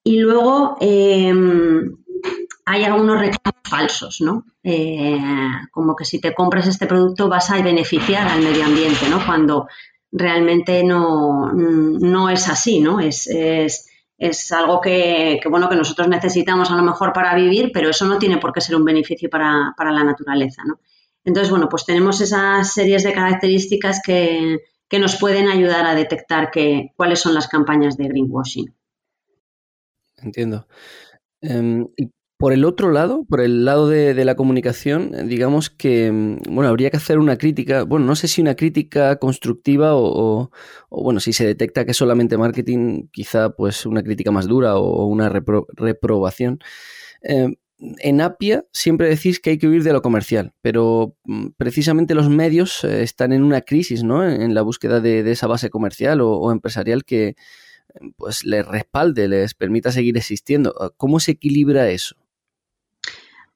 Y 0.04 0.18
luego 0.18 0.76
em, 0.80 1.96
hay 2.66 2.84
algunos 2.84 3.18
reclamos 3.18 3.62
falsos, 3.68 4.20
¿no? 4.20 4.44
Eh, 4.62 5.18
como 5.70 5.96
que 5.96 6.04
si 6.04 6.20
te 6.20 6.34
compras 6.34 6.66
este 6.66 6.86
producto 6.86 7.28
vas 7.28 7.50
a 7.50 7.62
beneficiar 7.62 8.28
al 8.28 8.42
medio 8.42 8.64
ambiente, 8.64 9.08
¿no? 9.08 9.24
Cuando 9.24 9.66
realmente 10.12 10.84
no, 10.84 11.52
no 11.52 12.28
es 12.28 12.48
así, 12.48 12.80
¿no? 12.80 13.00
es 13.00 13.28
algo 14.52 14.80
que, 14.80 15.40
bueno, 15.50 15.68
que 15.68 15.76
nosotros 15.76 16.08
necesitamos 16.08 16.70
a 16.70 16.76
lo 16.76 16.82
mejor 16.82 17.12
para 17.12 17.34
vivir, 17.34 17.70
pero 17.72 17.90
eso 17.90 18.06
no 18.06 18.18
tiene 18.18 18.38
por 18.38 18.52
qué 18.52 18.60
ser 18.60 18.76
un 18.76 18.84
beneficio 18.84 19.28
para, 19.30 19.74
la 19.78 20.04
naturaleza, 20.04 20.62
¿no? 20.64 20.80
Entonces, 21.24 21.50
bueno, 21.50 21.68
pues 21.68 21.84
tenemos 21.84 22.20
esas 22.20 22.72
series 22.72 23.02
de 23.02 23.12
características 23.12 24.00
que, 24.04 24.58
nos 24.92 25.16
pueden 25.16 25.48
ayudar 25.48 25.86
a 25.86 25.94
detectar 25.96 26.52
que, 26.52 26.92
cuáles 26.96 27.18
son 27.18 27.34
las 27.34 27.48
campañas 27.48 27.96
de 27.96 28.06
greenwashing. 28.06 28.72
Entiendo. 30.18 30.68
Em, 31.40 31.88
por 32.44 32.52
el 32.52 32.66
otro 32.66 32.90
lado, 32.90 33.24
por 33.26 33.40
el 33.40 33.64
lado 33.64 33.88
de, 33.88 34.22
la 34.22 34.34
comunicación, 34.34 35.30
digamos 35.30 35.70
que, 35.70 36.12
mm, 36.12 36.54
bueno, 36.54 36.68
habría 36.68 36.90
que 36.90 36.98
hacer 36.98 37.18
una 37.18 37.38
crítica, 37.38 37.84
bueno, 37.84 38.04
no 38.04 38.16
sé 38.16 38.28
si 38.28 38.42
una 38.42 38.54
crítica 38.54 39.16
constructiva 39.16 39.92
o, 39.94 40.50
bueno, 40.90 41.20
si 41.20 41.32
se 41.32 41.46
detecta 41.46 41.86
que 41.86 41.92
es 41.92 41.96
solamente 41.96 42.36
marketing, 42.36 43.06
quizá 43.10 43.48
pues 43.48 43.86
una 43.86 44.02
crítica 44.02 44.30
más 44.30 44.46
dura 44.46 44.76
o, 44.76 45.06
una 45.06 45.30
reprobación. 45.30 46.58
Eh, 47.22 47.48
en 47.78 48.20
Apia 48.20 48.66
siempre 48.72 49.08
decís 49.08 49.40
que 49.40 49.48
hay 49.48 49.58
que 49.58 49.66
huir 49.66 49.82
de 49.82 49.94
lo 49.94 50.02
comercial, 50.02 50.52
pero 50.60 51.16
mm, 51.24 51.46
precisamente 51.56 52.14
los 52.14 52.28
medios 52.28 52.84
eh, 52.84 53.02
están 53.02 53.32
en 53.32 53.42
una 53.42 53.62
crisis, 53.62 54.04
¿no? 54.04 54.22
En, 54.22 54.52
la 54.52 54.60
búsqueda 54.60 55.00
de, 55.00 55.30
esa 55.30 55.46
base 55.46 55.70
comercial 55.70 56.20
o 56.20 56.52
empresarial 56.52 57.06
que 57.06 57.36
pues 58.18 58.44
les 58.44 58.66
respalde, 58.66 59.28
les 59.28 59.54
permita 59.54 59.92
seguir 59.92 60.18
existiendo. 60.18 60.74
¿Cómo 60.98 61.20
se 61.20 61.32
equilibra 61.32 61.88
eso? 61.88 62.16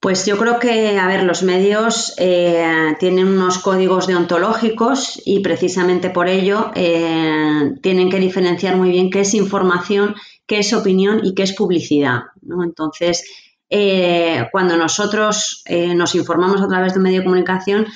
Pues 0.01 0.27
yo 0.27 0.39
creo 0.39 0.61
que, 0.61 0.97
a 0.97 1.09
ver, 1.09 1.25
los 1.25 1.43
medios 1.43 2.15
eh, 2.19 2.95
tienen 3.01 3.27
unos 3.27 3.59
códigos 3.59 4.07
deontológicos 4.07 5.21
y 5.25 5.41
precisamente 5.41 6.09
por 6.09 6.29
ello 6.29 6.71
eh, 6.77 7.73
tienen 7.83 8.09
que 8.09 8.21
diferenciar 8.21 8.77
muy 8.77 8.91
bien 8.91 9.11
qué 9.11 9.23
es 9.23 9.35
información, 9.35 10.15
qué 10.47 10.61
es 10.61 10.73
opinión 10.73 11.21
y 11.25 11.35
qué 11.35 11.43
es 11.43 11.53
publicidad. 11.53 12.21
Entonces, 12.63 13.25
eh, 13.69 14.47
cuando 14.53 14.77
nosotros 14.77 15.65
nos 15.69 16.15
informamos 16.15 16.63
a 16.63 16.69
través 16.69 16.93
de 16.93 17.01
un 17.01 17.03
medio 17.03 17.19
de 17.19 17.25
comunicación, 17.25 17.87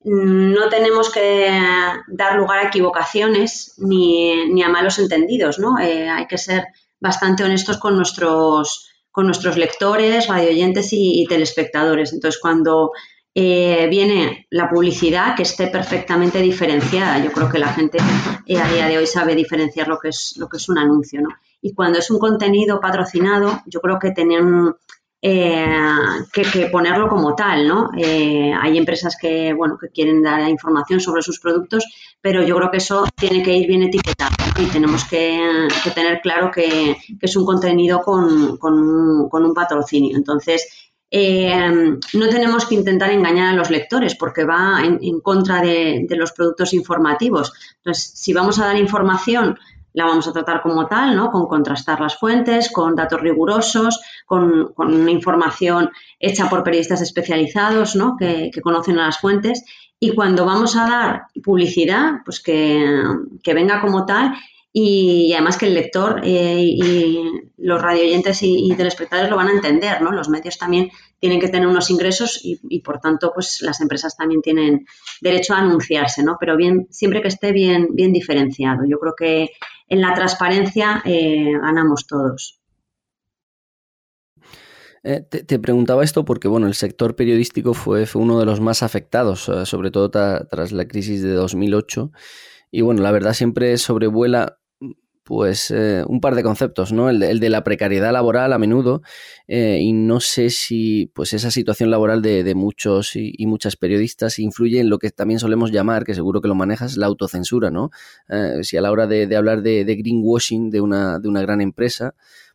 mm, 0.00 0.52
no 0.52 0.68
tenemos 0.68 1.12
que 1.12 1.48
dar 2.08 2.34
lugar 2.34 2.58
a 2.58 2.68
equivocaciones 2.68 3.76
ni, 3.78 4.52
ni 4.52 4.64
a 4.64 4.68
malos 4.68 4.98
entendidos, 4.98 5.60
¿no? 5.60 5.76
hay 5.76 6.26
que 6.26 6.38
ser 6.38 6.64
bastante 6.98 7.44
honestos 7.44 7.78
con 7.78 7.94
nuestros 7.96 8.91
con 9.12 9.26
nuestros 9.26 9.56
lectores, 9.56 10.26
radioyentes 10.26 10.88
y, 10.92 11.26
telespectadores. 11.28 12.12
Entonces, 12.12 12.40
cuando 12.40 12.90
eh, 13.34 13.86
viene 13.88 14.46
la 14.50 14.68
publicidad 14.68 15.36
que 15.36 15.42
esté 15.42 15.68
perfectamente 15.68 16.40
diferenciada. 16.40 17.22
Yo 17.24 17.32
creo 17.32 17.48
que 17.48 17.58
la 17.58 17.72
gente 17.72 17.98
eh, 18.46 18.58
a 18.58 18.68
día 18.68 18.88
de 18.88 18.98
hoy 18.98 19.06
sabe 19.06 19.34
diferenciar 19.34 19.88
lo 19.88 19.98
que 19.98 20.08
es 20.08 20.34
lo 20.36 20.48
que 20.50 20.58
es 20.58 20.68
un 20.68 20.76
anuncio, 20.76 21.22
¿no? 21.22 21.30
Y 21.62 21.72
cuando 21.72 21.98
es 21.98 22.10
un 22.10 22.18
contenido 22.18 22.78
patrocinado, 22.80 23.62
yo 23.66 23.80
creo 23.80 23.98
que 23.98 24.10
tienen 24.10 24.74
eh, 25.24 25.64
que, 26.32 26.66
ponerlo 26.66 27.08
como 27.08 27.36
tal, 27.36 27.68
¿no? 27.68 27.90
Eh, 27.96 28.52
hay 28.60 28.76
empresas 28.76 29.16
que, 29.20 29.54
bueno, 29.54 29.78
que 29.80 29.88
quieren 29.90 30.20
dar 30.20 30.48
información 30.48 30.98
sobre 31.00 31.22
sus 31.22 31.38
productos, 31.38 31.84
pero 32.20 32.42
yo 32.42 32.56
creo 32.56 32.72
que 32.72 32.78
eso 32.78 33.04
tiene 33.14 33.40
que 33.40 33.56
ir 33.56 33.68
bien 33.68 33.84
etiquetado 33.84 34.34
y 34.58 34.66
tenemos 34.66 35.04
que, 35.04 35.68
tener 35.94 36.20
claro 36.22 36.50
que, 36.50 36.96
es 37.20 37.36
un 37.36 37.46
contenido 37.46 38.00
con, 38.00 38.58
un, 38.60 39.54
patrocinio. 39.54 40.16
Entonces, 40.16 40.90
eh, 41.08 41.70
no 42.14 42.28
tenemos 42.28 42.66
que 42.66 42.74
intentar 42.74 43.10
engañar 43.10 43.54
a 43.54 43.56
los 43.56 43.70
lectores 43.70 44.16
porque 44.16 44.44
va 44.44 44.82
en, 44.82 45.20
contra 45.20 45.60
de, 45.60 46.04
de, 46.08 46.16
los 46.16 46.32
productos 46.32 46.72
informativos. 46.72 47.52
Entonces, 47.76 48.12
si 48.16 48.32
vamos 48.32 48.58
a 48.58 48.66
dar 48.66 48.76
información 48.76 49.56
la 49.94 50.06
vamos 50.06 50.26
a 50.26 50.32
tratar 50.32 50.62
como 50.62 50.86
tal, 50.86 51.16
¿no? 51.16 51.30
Con 51.30 51.46
contrastar 51.46 52.00
las 52.00 52.16
fuentes, 52.16 52.70
con 52.70 52.94
datos 52.94 53.20
rigurosos, 53.20 54.00
con, 54.26 54.72
información 55.08 55.90
hecha 56.18 56.48
por 56.48 56.62
periodistas 56.62 57.02
especializados, 57.02 57.96
¿no? 57.96 58.16
Que, 58.16 58.50
conocen 58.62 58.96
las 58.96 59.18
fuentes. 59.18 59.64
Y 60.00 60.14
cuando 60.14 60.44
vamos 60.44 60.76
a 60.76 60.86
dar 60.86 61.22
publicidad, 61.42 62.22
pues 62.24 62.40
que, 62.40 62.84
venga 63.44 63.80
como 63.80 64.04
tal 64.04 64.34
y, 64.72 65.32
además 65.34 65.58
que 65.58 65.66
el 65.66 65.74
lector 65.74 66.20
eh, 66.24 66.62
y 66.62 67.22
los 67.58 67.80
radioyentes 67.80 68.42
y, 68.42 68.72
y, 68.72 68.74
telespectadores 68.74 69.30
lo 69.30 69.36
van 69.36 69.48
a 69.48 69.52
entender, 69.52 70.00
¿no? 70.00 70.10
Los 70.10 70.28
medios 70.28 70.58
también 70.58 70.90
tienen 71.22 71.38
que 71.38 71.48
tener 71.48 71.68
unos 71.68 71.88
ingresos 71.88 72.40
y, 72.42 72.80
por 72.80 72.98
tanto, 72.98 73.30
pues 73.32 73.62
las 73.62 73.80
empresas 73.80 74.16
también 74.16 74.42
tienen 74.42 74.86
derecho 75.20 75.54
a 75.54 75.58
anunciarse, 75.58 76.24
¿no? 76.24 76.36
Pero 76.40 76.56
bien, 76.56 76.88
siempre 76.90 77.22
que 77.22 77.28
esté 77.28 77.52
bien, 77.52 77.90
bien 77.92 78.12
diferenciado. 78.12 78.82
Yo 78.88 78.98
creo 78.98 79.14
que 79.16 79.50
en 79.92 80.00
la 80.00 80.14
transparencia 80.14 81.02
eh, 81.04 81.52
ganamos 81.60 82.06
todos. 82.06 82.58
Eh, 85.04 85.20
te, 85.20 85.58
preguntaba 85.58 86.02
esto 86.02 86.24
porque 86.24 86.48
bueno, 86.48 86.66
el 86.66 86.74
sector 86.74 87.14
periodístico 87.14 87.74
fue, 87.74 88.06
uno 88.14 88.38
de 88.38 88.46
los 88.46 88.60
más 88.60 88.82
afectados, 88.82 89.50
eh, 89.50 89.66
sobre 89.66 89.90
todo 89.90 90.10
tras 90.10 90.72
la 90.72 90.88
crisis 90.88 91.22
de 91.22 91.32
2008. 91.32 92.10
Y 92.70 92.80
bueno, 92.80 93.02
la 93.02 93.12
verdad 93.12 93.34
siempre 93.34 93.76
sobrevuela 93.76 94.60
pues 95.24 95.70
eh, 95.70 96.04
un 96.06 96.20
par 96.20 96.34
de 96.34 96.42
conceptos, 96.42 96.92
¿no? 96.92 97.08
El 97.08 97.40
de, 97.40 97.48
la 97.48 97.64
precariedad 97.64 98.12
laboral 98.12 98.52
a 98.52 98.58
menudo 98.58 99.02
eh, 99.46 99.78
y 99.80 99.92
no 99.92 100.20
sé 100.20 100.50
si 100.50 101.10
pues 101.14 101.32
esa 101.32 101.50
situación 101.50 101.90
laboral 101.90 102.22
de, 102.22 102.54
muchos 102.54 103.14
y, 103.14 103.46
muchas 103.46 103.76
periodistas 103.76 104.38
influye 104.38 104.80
en 104.80 104.90
lo 104.90 104.98
que 104.98 105.10
también 105.10 105.38
solemos 105.38 105.70
llamar, 105.70 106.04
que 106.04 106.14
seguro 106.14 106.40
que 106.40 106.48
lo 106.48 106.54
manejas, 106.54 106.96
la 106.96 107.06
autocensura, 107.06 107.70
¿no? 107.70 107.90
Eh, 108.28 108.60
si 108.62 108.76
a 108.76 108.80
la 108.80 108.90
hora 108.90 109.06
de, 109.06 109.36
hablar 109.36 109.62
de, 109.62 109.84
greenwashing 109.84 110.70
de 110.70 110.80
una, 110.80 111.18
de 111.18 111.28
una 111.28 111.42
gran 111.42 111.60
empresa, 111.60 112.14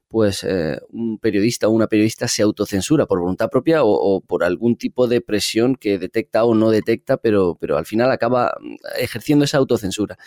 pues 0.10 0.46
un 0.90 1.20
periodista 1.20 1.68
o 1.68 1.72
una 1.72 1.88
periodista 1.88 2.28
se 2.28 2.42
autocensura 2.42 3.06
por 3.06 3.20
voluntad 3.20 3.50
propia 3.50 3.84
o, 3.84 4.22
por 4.22 4.44
algún 4.44 4.78
tipo 4.78 5.08
de 5.08 5.22
presión 5.22 5.76
que 5.76 5.98
detecta 5.98 6.44
o 6.44 6.56
no 6.56 6.70
detecta, 6.70 7.18
pero, 7.18 7.58
pero 7.60 7.78
al 7.78 7.86
final 7.86 8.12
acaba 8.12 8.54
mm, 8.60 8.76
ejerciendo 9.00 9.46
esa 9.46 9.58
autocensura. 9.58 10.18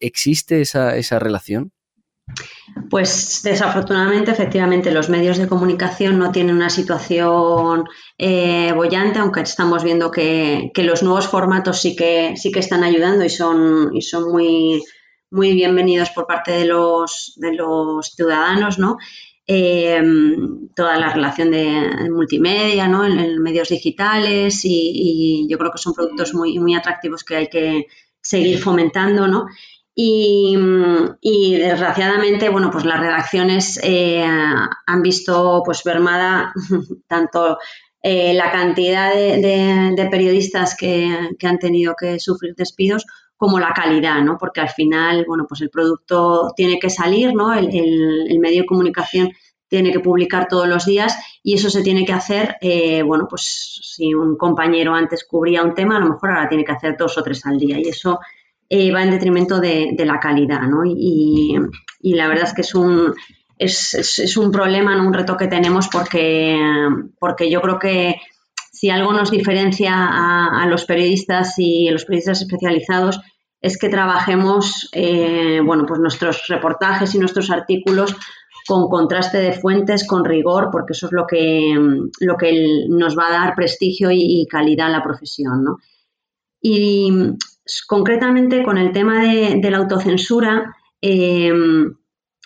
¿Existe 0.00 0.60
esa, 0.60 0.96
esa 0.96 1.18
relación? 1.18 1.72
Pues 2.90 3.42
desafortunadamente, 3.42 4.30
efectivamente, 4.30 4.90
los 4.90 5.10
medios 5.10 5.36
de 5.36 5.46
comunicación 5.46 6.18
no 6.18 6.32
tienen 6.32 6.56
una 6.56 6.70
situación 6.70 7.84
eh, 8.18 8.72
bollante, 8.72 9.18
aunque 9.18 9.40
estamos 9.40 9.84
viendo 9.84 10.10
que, 10.10 10.70
los 10.76 11.02
nuevos 11.02 11.28
formatos 11.28 11.80
sí 11.80 11.94
que, 11.94 12.34
sí 12.36 12.50
que 12.50 12.60
están 12.60 12.82
ayudando 12.82 13.24
y 13.24 13.30
son, 13.30 13.94
y 13.94 14.00
son 14.00 14.30
muy, 14.30 14.82
muy 15.34 15.52
bienvenidos 15.52 16.10
por 16.10 16.26
parte 16.26 16.52
de 16.52 16.64
los, 16.64 17.34
de 17.36 17.54
los 17.54 18.12
ciudadanos, 18.14 18.78
¿no? 18.78 18.98
Eh, 19.46 20.00
toda 20.76 20.96
la 20.96 21.12
relación 21.12 21.50
de, 21.50 22.08
multimedia, 22.10 22.86
¿no? 22.86 23.04
En, 23.04 23.42
medios 23.42 23.68
digitales 23.68 24.64
y, 24.64 24.92
y, 24.94 25.48
yo 25.48 25.58
creo 25.58 25.72
que 25.72 25.78
son 25.78 25.92
productos 25.92 26.34
muy, 26.34 26.58
muy 26.60 26.74
atractivos 26.76 27.24
que 27.24 27.36
hay 27.36 27.48
que 27.48 27.86
seguir 28.20 28.58
fomentando, 28.58 29.26
¿no? 29.26 29.46
Y, 29.96 30.56
desgraciadamente, 31.56 32.48
bueno, 32.48 32.70
pues 32.70 32.84
las 32.84 33.00
redacciones 33.00 33.80
eh, 33.82 34.24
han 34.24 35.02
visto 35.02 35.62
pues 35.64 35.84
mermada 35.84 36.52
tanto 37.08 37.58
eh, 38.02 38.34
la 38.34 38.52
cantidad 38.52 39.12
de, 39.12 40.08
periodistas 40.10 40.76
que, 40.76 41.08
han 41.42 41.58
tenido 41.58 41.94
que 41.98 42.20
sufrir 42.20 42.54
despidos 42.56 43.04
como 43.36 43.58
la 43.58 43.72
calidad, 43.72 44.22
¿no? 44.22 44.38
Porque 44.38 44.60
al 44.60 44.68
final, 44.68 45.24
bueno, 45.26 45.46
pues 45.48 45.60
el 45.60 45.70
producto 45.70 46.52
tiene 46.56 46.78
que 46.78 46.90
salir, 46.90 47.34
¿no? 47.34 47.52
El, 47.52 48.38
medio 48.38 48.62
de 48.62 48.66
comunicación 48.66 49.30
tiene 49.68 49.90
que 49.90 50.00
publicar 50.00 50.46
todos 50.48 50.68
los 50.68 50.86
días 50.86 51.16
y 51.42 51.54
eso 51.54 51.68
se 51.68 51.82
tiene 51.82 52.04
que 52.04 52.12
hacer, 52.12 52.56
eh, 52.60 53.02
bueno, 53.02 53.26
pues 53.28 53.80
si 53.82 54.14
un 54.14 54.36
compañero 54.36 54.94
antes 54.94 55.24
cubría 55.24 55.62
un 55.62 55.74
tema, 55.74 55.96
a 55.96 56.00
lo 56.00 56.10
mejor 56.10 56.30
ahora 56.30 56.48
tiene 56.48 56.64
que 56.64 56.72
hacer 56.72 56.96
dos 56.96 57.18
o 57.18 57.22
tres 57.22 57.44
al 57.46 57.58
día 57.58 57.78
y 57.78 57.88
eso 57.88 58.20
eh, 58.68 58.92
va 58.92 59.02
en 59.02 59.10
detrimento 59.10 59.60
de, 59.60 59.94
la 59.98 60.20
calidad, 60.20 60.62
¿no? 60.62 60.82
Y, 60.84 61.56
la 62.00 62.28
verdad 62.28 62.44
es 62.44 62.54
que 62.54 62.60
es 62.60 62.74
un, 62.74 63.14
es, 63.58 64.36
un 64.36 64.50
problema, 64.50 64.94
¿no? 64.94 65.06
un 65.06 65.14
reto 65.14 65.36
que 65.36 65.48
tenemos 65.48 65.88
porque, 65.88 66.58
porque 67.18 67.50
yo 67.50 67.60
creo 67.60 67.78
que 67.78 68.16
si 68.84 68.90
algo 68.90 69.14
nos 69.14 69.30
diferencia 69.30 69.94
a, 69.96 70.66
los 70.66 70.84
periodistas 70.84 71.54
y 71.56 71.88
los 71.88 72.04
periodistas 72.04 72.42
especializados 72.42 73.18
es 73.62 73.78
que 73.78 73.88
trabajemos 73.88 74.90
eh, 74.92 75.62
bueno, 75.64 75.86
pues 75.86 76.00
nuestros 76.00 76.46
reportajes 76.48 77.14
y 77.14 77.18
nuestros 77.18 77.50
artículos 77.50 78.14
con 78.68 78.90
contraste 78.90 79.38
de 79.38 79.54
fuentes, 79.54 80.06
con 80.06 80.22
rigor, 80.22 80.68
porque 80.70 80.92
eso 80.92 81.06
es 81.06 81.12
lo 81.12 81.26
que, 81.26 81.74
lo 82.20 82.36
que 82.36 82.84
nos 82.90 83.16
va 83.16 83.28
a 83.28 83.32
dar 83.32 83.54
prestigio 83.54 84.10
y, 84.12 84.46
calidad 84.50 84.88
a 84.88 84.98
la 84.98 85.02
profesión. 85.02 85.64
¿no? 85.64 85.78
Y 86.60 87.10
concretamente 87.86 88.62
con 88.64 88.76
el 88.76 88.92
tema 88.92 89.22
de, 89.22 89.70
la 89.70 89.78
autocensura, 89.78 90.76
eh, 91.00 91.50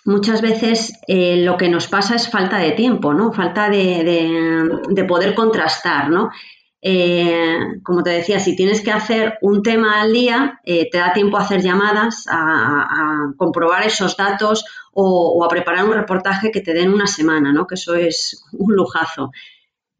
muchas 0.05 0.41
veces 0.41 0.93
eh, 1.07 1.37
lo 1.43 1.57
que 1.57 1.69
nos 1.69 1.87
pasa 1.87 2.15
es 2.15 2.29
falta 2.29 2.57
de 2.57 2.71
tiempo, 2.71 3.13
¿no? 3.13 3.31
Falta 3.31 3.69
de, 3.69 5.05
poder 5.07 5.35
contrastar, 5.35 6.09
¿no? 6.09 6.29
Eh, 6.81 7.57
como 7.83 8.03
te 8.03 8.11
decía, 8.11 8.39
si 8.39 8.55
tienes 8.55 8.81
que 8.81 8.91
hacer 8.91 9.37
un 9.41 9.61
tema 9.61 10.01
al 10.01 10.13
día, 10.13 10.61
eh, 10.63 10.89
te 10.89 10.97
da 10.97 11.11
tiempo 11.11 11.37
a 11.37 11.41
hacer 11.41 11.61
llamadas, 11.61 12.25
a, 12.29 13.33
comprobar 13.37 13.85
esos 13.85 14.15
datos 14.15 14.63
o, 14.93 15.43
a 15.43 15.49
preparar 15.49 15.85
un 15.85 15.93
reportaje 15.93 16.51
que 16.51 16.61
te 16.61 16.73
den 16.73 16.93
una 16.93 17.07
semana, 17.07 17.51
¿no? 17.51 17.67
Que 17.67 17.75
eso 17.75 17.95
es 17.95 18.45
un 18.53 18.73
lujazo. 18.73 19.31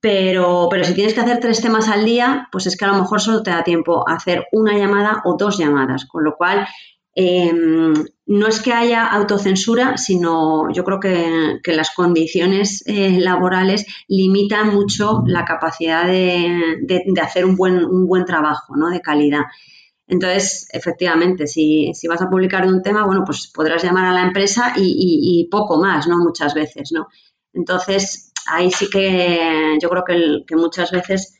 Pero, 0.01 0.69
pero 0.71 0.85
si 0.85 0.93
tienes 0.93 1.13
que 1.13 1.19
hacer 1.19 1.41
tres 1.41 1.61
temas 1.61 1.89
al 1.89 2.05
día, 2.05 2.47
pues 2.53 2.65
es 2.67 2.77
que 2.77 2.85
a 2.85 2.87
lo 2.87 3.01
mejor 3.01 3.19
solo 3.19 3.43
te 3.43 3.51
da 3.51 3.65
tiempo 3.65 4.07
a 4.07 4.13
hacer 4.13 4.45
una 4.53 4.77
llamada 4.77 5.21
o 5.25 5.35
dos 5.35 5.57
llamadas, 5.57 6.05
con 6.05 6.23
lo 6.23 6.37
cual 6.37 6.65
Em, 7.15 7.93
no 8.27 8.47
es 8.47 8.61
que 8.61 8.71
haya 8.71 9.07
autocensura, 9.07 9.97
sino 9.97 10.71
yo 10.71 10.83
creo 10.83 10.99
que, 10.99 11.59
las 11.73 11.91
condiciones 11.91 12.83
eh, 12.85 13.19
laborales 13.19 13.85
limitan 14.07 14.73
mucho 14.73 15.23
la 15.25 15.45
capacidad 15.45 16.05
de, 16.05 16.77
hacer 17.21 17.45
un 17.45 17.55
buen, 17.55 17.83
un 17.83 18.07
buen 18.07 18.25
trabajo 18.25 18.75
¿no? 18.75 18.89
de 18.89 19.01
calidad. 19.01 19.43
Entonces, 20.07 20.67
efectivamente, 20.71 21.47
si, 21.47 21.91
vas 22.07 22.21
a 22.21 22.29
publicar 22.29 22.65
de 22.65 22.73
un 22.73 22.81
tema, 22.81 23.05
bueno, 23.05 23.23
pues 23.25 23.51
podrás 23.53 23.83
llamar 23.83 24.05
a 24.05 24.13
la 24.13 24.23
empresa 24.23 24.73
y, 24.75 25.47
poco 25.51 25.79
más, 25.79 26.07
¿no? 26.07 26.17
Muchas 26.17 26.53
veces, 26.55 26.91
¿no? 26.91 27.07
Entonces, 27.53 28.31
ahí 28.47 28.71
sí 28.71 28.89
que 28.89 29.77
yo 29.81 29.89
creo 29.89 30.03
que, 30.05 30.43
que 30.47 30.55
muchas 30.55 30.91
veces 30.91 31.38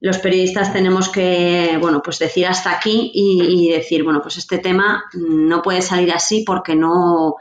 los 0.00 0.18
periodistas 0.18 0.72
tenemos 0.72 1.08
que, 1.08 1.76
bueno, 1.80 2.00
pues 2.02 2.18
decir 2.18 2.46
hasta 2.46 2.70
aquí 2.72 3.10
y, 3.12 3.70
decir, 3.70 4.04
bueno, 4.04 4.20
pues 4.22 4.36
este 4.36 4.58
tema 4.58 5.04
no 5.14 5.62
puede 5.62 5.82
salir 5.82 6.12
así 6.12 6.44
porque 6.46 6.76
no, 6.76 7.34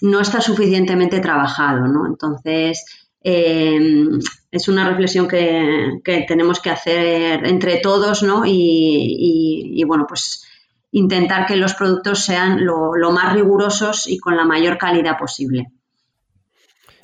no 0.00 0.20
está 0.20 0.40
suficientemente 0.40 1.20
trabajado, 1.20 1.86
¿no? 1.86 2.06
Entonces, 2.06 2.84
eh, 3.22 4.06
es 4.50 4.68
una 4.68 4.88
reflexión 4.88 5.28
que, 5.28 6.00
tenemos 6.26 6.60
que 6.60 6.70
hacer 6.70 7.46
entre 7.46 7.80
todos, 7.80 8.22
¿no? 8.22 8.42
Y, 8.46 9.82
bueno, 9.86 10.06
pues 10.08 10.44
intentar 10.90 11.44
que 11.44 11.56
los 11.56 11.74
productos 11.74 12.24
sean 12.24 12.64
lo 12.64 13.10
más 13.12 13.34
rigurosos 13.34 14.06
y 14.06 14.18
con 14.18 14.36
la 14.36 14.44
mayor 14.44 14.78
calidad 14.78 15.18
posible. 15.18 15.66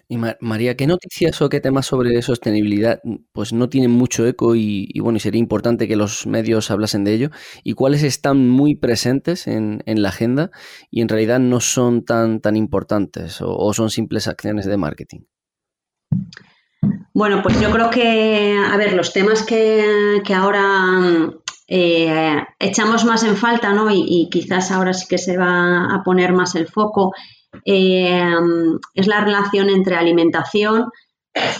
Y 0.08 0.18
María, 0.40 0.76
¿qué 0.76 0.86
noticias 0.86 1.40
o 1.40 1.48
qué 1.48 1.60
temas 1.60 1.86
sobre 1.86 2.20
sostenibilidad 2.20 3.00
mm, 3.04 3.16
pues 3.32 3.52
no 3.52 3.68
tienen 3.68 3.90
mucho 3.90 4.26
eco 4.26 4.54
y, 4.54 4.88
bueno, 5.00 5.16
y 5.16 5.20
sería 5.20 5.38
importante 5.38 5.88
que 5.88 5.96
los 5.96 6.26
medios 6.26 6.70
hablasen 6.70 7.04
de 7.04 7.14
ello? 7.14 7.30
¿Y 7.62 7.72
cuáles 7.72 8.02
están 8.02 8.48
muy 8.48 8.74
presentes 8.74 9.46
en, 9.46 9.82
la 9.86 10.08
agenda 10.08 10.50
y 10.90 11.00
en 11.00 11.08
realidad 11.08 11.38
no 11.38 11.60
son 11.60 12.04
tan, 12.04 12.40
tan 12.40 12.56
importantes 12.56 13.38
o, 13.40 13.72
son 13.72 13.90
simples 13.90 14.28
acciones 14.28 14.66
de 14.66 14.76
marketing? 14.76 15.20
Bueno, 17.14 17.42
pues 17.42 17.60
yo 17.60 17.70
creo 17.70 17.90
que, 17.90 18.58
a 18.58 18.76
ver, 18.76 18.92
los 18.92 19.12
temas 19.12 19.44
que, 19.44 20.22
ahora 20.34 21.32
eh, 21.68 22.42
echamos 22.58 23.04
más 23.04 23.22
en 23.22 23.36
falta, 23.36 23.72
¿no? 23.72 23.90
Y, 23.90 24.04
y, 24.06 24.28
quizás 24.30 24.70
ahora 24.70 24.92
sí 24.92 25.06
que 25.08 25.18
se 25.18 25.38
va 25.38 25.94
a 25.94 26.02
poner 26.04 26.32
más 26.32 26.56
el 26.56 26.66
foco 26.66 27.12
eh, 27.64 28.32
es 28.94 29.06
la 29.06 29.20
relación 29.20 29.68
entre 29.68 29.96
alimentación 29.96 30.90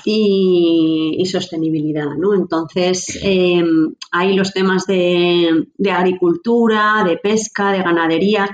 y, 0.05 1.25
sostenibilidad. 1.31 2.11
¿no? 2.17 2.35
Entonces, 2.35 3.19
eh, 3.23 3.65
hay 4.13 4.35
los 4.35 4.53
temas 4.53 4.87
de, 4.87 5.67
agricultura, 5.91 7.03
de 7.05 7.17
pesca, 7.17 7.73
de 7.73 7.83
ganadería. 7.83 8.49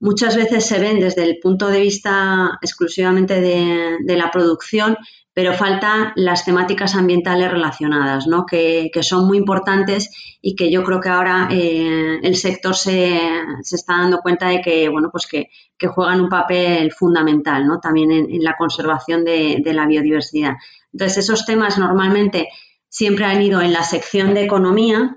Muchas 0.00 0.36
veces 0.36 0.66
se 0.66 0.78
ven 0.78 0.98
desde 0.98 1.24
el 1.24 1.38
punto 1.40 1.68
de 1.68 1.80
vista 1.80 2.58
exclusivamente 2.60 3.40
de 3.40 4.16
la 4.16 4.30
producción 4.30 4.96
pero 5.36 5.52
faltan 5.52 6.12
las 6.16 6.46
temáticas 6.46 6.94
ambientales 6.94 7.50
relacionadas, 7.50 8.26
¿no? 8.26 8.46
que, 8.46 8.90
son 9.02 9.26
muy 9.26 9.36
importantes 9.36 10.08
y 10.40 10.56
que 10.56 10.70
yo 10.70 10.82
creo 10.82 10.98
que 10.98 11.10
ahora 11.10 11.48
eh, 11.50 12.20
el 12.22 12.36
sector 12.36 12.74
se, 12.74 13.20
está 13.60 13.98
dando 13.98 14.20
cuenta 14.20 14.48
de 14.48 14.62
que, 14.62 14.88
bueno, 14.88 15.10
pues 15.12 15.26
que, 15.26 15.50
juegan 15.88 16.22
un 16.22 16.30
papel 16.30 16.90
fundamental 16.90 17.66
¿no? 17.66 17.80
también 17.80 18.12
en, 18.12 18.42
la 18.42 18.56
conservación 18.56 19.26
de, 19.26 19.60
la 19.62 19.86
biodiversidad. 19.86 20.54
Entonces, 20.90 21.18
esos 21.18 21.44
temas 21.44 21.76
normalmente 21.76 22.48
siempre 22.88 23.26
han 23.26 23.42
ido 23.42 23.60
en 23.60 23.74
la 23.74 23.82
sección 23.82 24.32
de 24.32 24.44
economía 24.44 25.16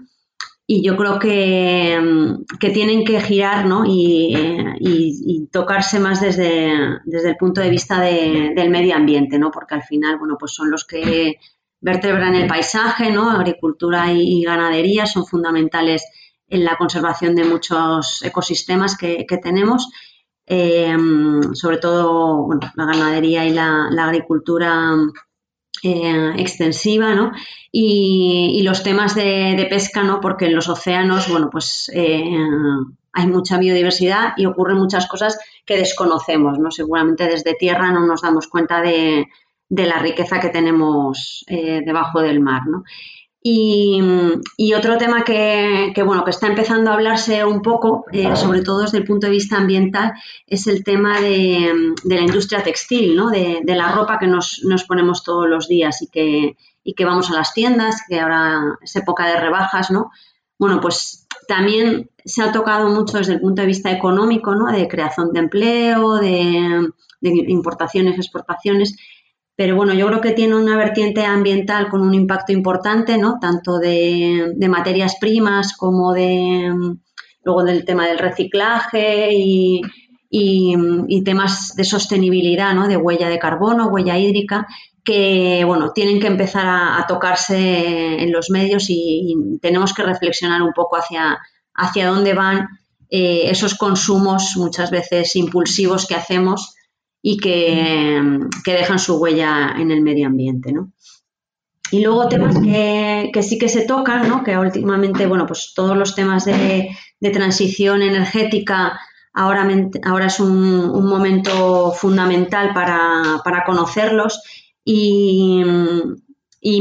y 0.71 0.83
yo 0.83 0.95
creo 0.95 1.17
que, 1.17 1.99
tienen 2.59 3.03
que 3.03 3.19
girar 3.21 3.65
¿no? 3.65 3.85
y, 3.87 5.47
tocarse 5.51 5.99
más 5.99 6.21
desde, 6.21 6.99
desde, 7.05 7.29
el 7.29 7.37
punto 7.37 7.59
de 7.59 7.71
vista 7.71 7.99
del 7.99 8.69
medio 8.69 8.95
ambiente, 8.95 9.39
¿no? 9.39 9.49
porque 9.49 9.73
al 9.73 9.81
final 9.81 10.19
bueno, 10.19 10.35
pues 10.39 10.53
son 10.53 10.69
los 10.69 10.85
que 10.85 11.37
vertebran 11.81 12.35
el 12.35 12.45
paisaje, 12.45 13.09
¿no? 13.09 13.31
agricultura 13.31 14.13
y 14.13 14.43
ganadería 14.43 15.07
son 15.07 15.25
fundamentales 15.25 16.05
en 16.47 16.63
la 16.63 16.77
conservación 16.77 17.33
de 17.33 17.45
muchos 17.45 18.21
ecosistemas 18.21 18.95
que, 18.95 19.25
tenemos. 19.41 19.89
Eh, 20.45 20.95
sobre 21.53 21.77
todo 21.77 22.45
bueno, 22.45 22.61
la 22.75 22.85
ganadería 22.85 23.43
y 23.45 23.53
la, 23.53 23.87
la 23.89 24.05
agricultura 24.05 24.95
eh, 25.83 26.33
extensiva, 26.37 27.15
¿no? 27.15 27.31
Y, 27.71 28.61
los 28.63 28.83
temas 28.83 29.15
de, 29.15 29.67
pesca, 29.69 30.03
¿no? 30.03 30.19
Porque 30.19 30.45
en 30.45 30.55
los 30.55 30.69
océanos, 30.69 31.29
bueno, 31.29 31.49
pues 31.51 31.91
eh, 31.93 32.23
hay 33.13 33.27
mucha 33.27 33.57
biodiversidad 33.57 34.33
y 34.37 34.45
ocurren 34.45 34.77
muchas 34.77 35.07
cosas 35.07 35.39
que 35.65 35.77
desconocemos, 35.77 36.59
¿no? 36.59 36.71
Seguramente 36.71 37.25
desde 37.25 37.53
tierra 37.53 37.91
no 37.91 38.05
nos 38.05 38.21
damos 38.21 38.47
cuenta 38.47 38.81
de, 38.81 39.27
la 39.69 39.99
riqueza 39.99 40.39
que 40.39 40.49
tenemos 40.49 41.45
eh, 41.47 41.81
debajo 41.85 42.21
del 42.21 42.39
mar, 42.39 42.63
¿no? 42.67 42.83
Y, 43.41 44.73
otro 44.73 44.97
tema 44.97 45.23
que, 45.23 45.93
bueno, 46.05 46.23
que 46.23 46.31
está 46.31 46.47
empezando 46.47 46.91
a 46.91 46.95
hablarse 46.95 47.45
un 47.45 47.61
poco, 47.61 48.05
eh, 48.11 48.35
sobre 48.35 48.61
todo 48.61 48.81
desde 48.81 48.97
el 48.97 49.05
punto 49.05 49.27
de 49.27 49.31
vista 49.31 49.57
ambiental, 49.57 50.13
es 50.45 50.67
el 50.67 50.83
tema 50.83 51.21
de, 51.21 51.93
la 52.03 52.21
industria 52.21 52.63
textil, 52.63 53.15
¿no? 53.15 53.29
de, 53.29 53.61
la 53.65 53.91
ropa 53.93 54.19
que 54.19 54.27
nos, 54.27 54.61
ponemos 54.87 55.23
todos 55.23 55.47
los 55.47 55.67
días 55.67 56.01
y 56.01 56.07
que, 56.07 56.57
que 56.95 57.05
vamos 57.05 57.29
a 57.29 57.35
las 57.35 57.53
tiendas, 57.53 58.01
que 58.07 58.19
ahora 58.19 58.77
es 58.81 58.95
época 58.95 59.27
de 59.27 59.39
rebajas, 59.39 59.91
¿no? 59.91 60.11
Bueno, 60.57 60.81
pues 60.81 61.27
también 61.47 62.09
se 62.25 62.41
ha 62.41 62.51
tocado 62.51 62.89
mucho 62.89 63.17
desde 63.17 63.33
el 63.33 63.39
punto 63.39 63.61
de 63.61 63.67
vista 63.67 63.91
económico, 63.91 64.53
¿no? 64.55 64.71
De 64.71 64.87
creación 64.87 65.31
de 65.31 65.39
empleo, 65.39 66.15
de, 66.15 66.89
de 67.21 67.29
importaciones, 67.47 68.17
exportaciones 68.17 68.97
pero 69.59 69.75
bueno, 69.75 69.93
yo 69.93 70.07
creo 70.07 70.21
que 70.21 70.31
tiene 70.31 70.55
una 70.55 70.77
vertiente 70.77 71.25
ambiental 71.25 71.89
con 71.89 71.99
un 71.99 72.13
impacto 72.13 72.53
importante, 72.53 73.17
¿no? 73.17 73.39
Tanto 73.41 73.77
de, 73.77 74.55
materias 74.69 75.17
primas 75.19 75.75
como 75.75 76.13
de 76.13 76.71
luego 77.43 77.63
del 77.65 77.83
tema 77.83 78.07
del 78.07 78.19
reciclaje 78.19 79.31
y, 79.33 79.81
temas 81.25 81.75
de 81.75 81.83
sostenibilidad, 81.83 82.73
¿no? 82.73 82.87
De 82.87 82.95
huella 82.95 83.27
de 83.27 83.37
carbono, 83.37 83.89
huella 83.89 84.17
hídrica, 84.17 84.65
que 85.03 85.65
bueno, 85.65 85.91
tienen 85.91 86.21
que 86.21 86.27
empezar 86.27 86.65
a, 86.65 87.05
tocarse 87.05 88.23
en 88.23 88.31
los 88.31 88.49
medios 88.51 88.85
y, 88.87 89.59
tenemos 89.61 89.93
que 89.93 90.03
reflexionar 90.03 90.61
un 90.61 90.71
poco 90.71 90.95
hacia, 90.95 91.37
hacia 91.73 92.07
dónde 92.07 92.33
van 92.33 92.65
eh, 93.09 93.49
esos 93.49 93.75
consumos 93.75 94.53
muchas 94.55 94.89
veces 94.89 95.35
impulsivos 95.35 96.07
que 96.07 96.15
hacemos 96.15 96.75
y 97.21 97.37
que, 97.37 98.39
dejan 98.65 98.99
su 98.99 99.17
huella 99.17 99.75
en 99.77 99.91
el 99.91 100.01
medio 100.01 100.27
ambiente. 100.27 100.71
¿no? 100.71 100.91
Y 101.91 102.01
luego 102.01 102.27
temas 102.29 102.57
que, 102.59 103.43
sí 103.43 103.57
que 103.57 103.69
se 103.69 103.85
tocan, 103.85 104.27
¿no? 104.27 104.43
que 104.43 104.57
últimamente, 104.57 105.25
bueno, 105.25 105.45
pues 105.45 105.73
todos 105.75 105.97
los 105.97 106.15
temas 106.15 106.45
de, 106.45 106.89
transición 107.33 108.01
energética 108.01 108.99
ahora, 109.33 109.67
ahora 110.03 110.27
es 110.27 110.39
un, 110.39 111.05
momento 111.05 111.91
fundamental 111.91 112.73
para, 112.73 113.63
conocerlos 113.65 114.41
y, 114.83 115.63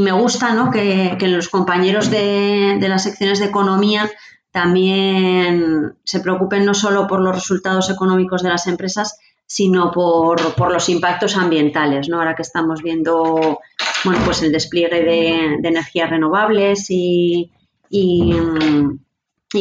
me 0.01 0.11
gusta 0.11 0.53
¿no? 0.53 0.71
que, 0.71 1.17
los 1.21 1.49
compañeros 1.49 2.09
de, 2.09 2.77
de, 2.79 2.89
las 2.89 3.03
secciones 3.03 3.39
de 3.39 3.45
economía 3.45 4.09
también 4.51 5.95
se 6.03 6.19
preocupen 6.21 6.65
no 6.65 6.73
solo 6.73 7.07
por 7.07 7.21
los 7.21 7.35
resultados 7.35 7.89
económicos 7.89 8.41
de 8.41 8.49
las 8.49 8.65
empresas, 8.65 9.19
sino 9.49 9.89
por, 9.89 10.71
los 10.71 10.89
impactos 10.89 11.35
ambientales, 11.35 12.07
¿no? 12.07 12.19
Ahora 12.19 12.35
que 12.35 12.43
estamos 12.43 12.83
viendo, 12.83 13.59
bueno, 14.05 14.21
pues 14.23 14.43
el 14.43 14.51
despliegue 14.51 15.03
de, 15.03 15.67
energías 15.67 16.11
renovables 16.11 16.85
y, 16.89 17.51
y, 17.89 18.31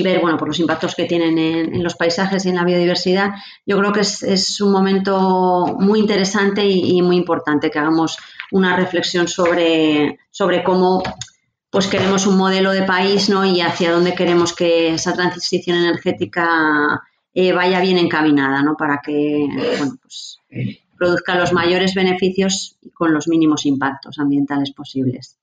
ver, 0.03 0.21
bueno, 0.21 0.37
por 0.37 0.49
los 0.49 0.61
impactos 0.61 0.95
que 0.95 1.07
tienen 1.07 1.39
en, 1.39 1.83
los 1.83 1.95
paisajes 1.95 2.45
y 2.45 2.51
en 2.51 2.57
la 2.57 2.65
biodiversidad, 2.65 3.31
yo 3.65 3.79
creo 3.79 3.91
que 3.91 4.01
es, 4.01 4.61
un 4.61 4.73
momento 4.73 5.75
muy 5.81 6.01
interesante 6.01 6.67
y, 6.67 7.01
muy 7.01 7.17
importante 7.17 7.71
que 7.71 7.79
hagamos 7.79 8.19
una 8.53 8.77
reflexión 8.77 9.27
sobre, 9.27 10.19
sobre 10.31 10.63
cómo 10.63 11.03
pues 11.71 11.87
queremos 11.87 12.27
un 12.27 12.37
modelo 12.37 12.73
de 12.73 12.83
país 12.83 13.31
¿no? 13.31 13.45
y 13.47 13.63
hacia 13.63 13.93
dónde 13.93 14.15
queremos 14.15 14.55
que 14.55 14.95
esa 14.95 15.15
transición 15.15 15.79
energética 15.79 17.03
eh, 17.35 17.53
vaya 17.53 17.81
bien 17.81 17.99
encaminada, 17.99 18.63
¿no? 18.63 18.77
Para 18.77 19.01
que 19.05 19.47
pues, 20.03 20.39
produzca 20.99 21.37
los 21.37 21.53
mayores 21.53 21.95
beneficios 21.95 22.79
con 22.95 23.15
los 23.15 23.29
mínimos 23.29 23.67
impactos 23.67 24.19
ambientales 24.19 24.73
posibles. 24.73 25.39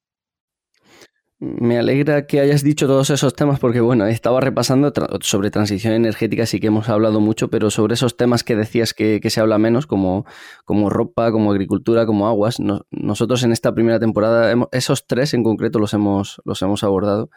Me 1.38 1.78
alegra 1.78 2.28
que 2.28 2.40
hayas 2.40 2.64
dicho 2.64 2.88
todos 2.88 3.10
esos 3.10 3.36
temas 3.36 3.60
porque, 3.60 3.82
bueno, 3.82 4.08
estaba 4.08 4.40
repasando 4.40 4.94
sobre 5.20 5.52
transición 5.52 5.94
energética, 5.94 6.46
sí 6.46 6.62
que 6.62 6.68
hemos 6.68 6.88
hablado 6.88 7.20
mucho, 7.20 7.50
pero 7.50 7.70
sobre 7.70 7.96
esos 7.96 8.16
temas 8.16 8.46
que 8.46 8.56
decías 8.56 8.94
que, 8.94 9.20
se 9.30 9.42
habla 9.42 9.58
menos, 9.58 9.86
como, 9.86 10.26
como 10.64 10.90
ropa, 10.90 11.32
como 11.34 11.52
agricultura, 11.52 12.06
como 12.06 12.28
aguas, 12.28 12.58
nosotros 12.90 13.44
en 13.44 13.52
esta 13.52 13.74
primera 13.76 14.00
temporada, 14.00 14.56
esos 14.72 15.08
tres 15.08 15.34
en 15.34 15.44
concreto 15.44 15.78
los 15.78 15.94
hemos, 15.94 16.42
los 16.46 16.62
hemos 16.62 16.86
abordado. 16.86 17.30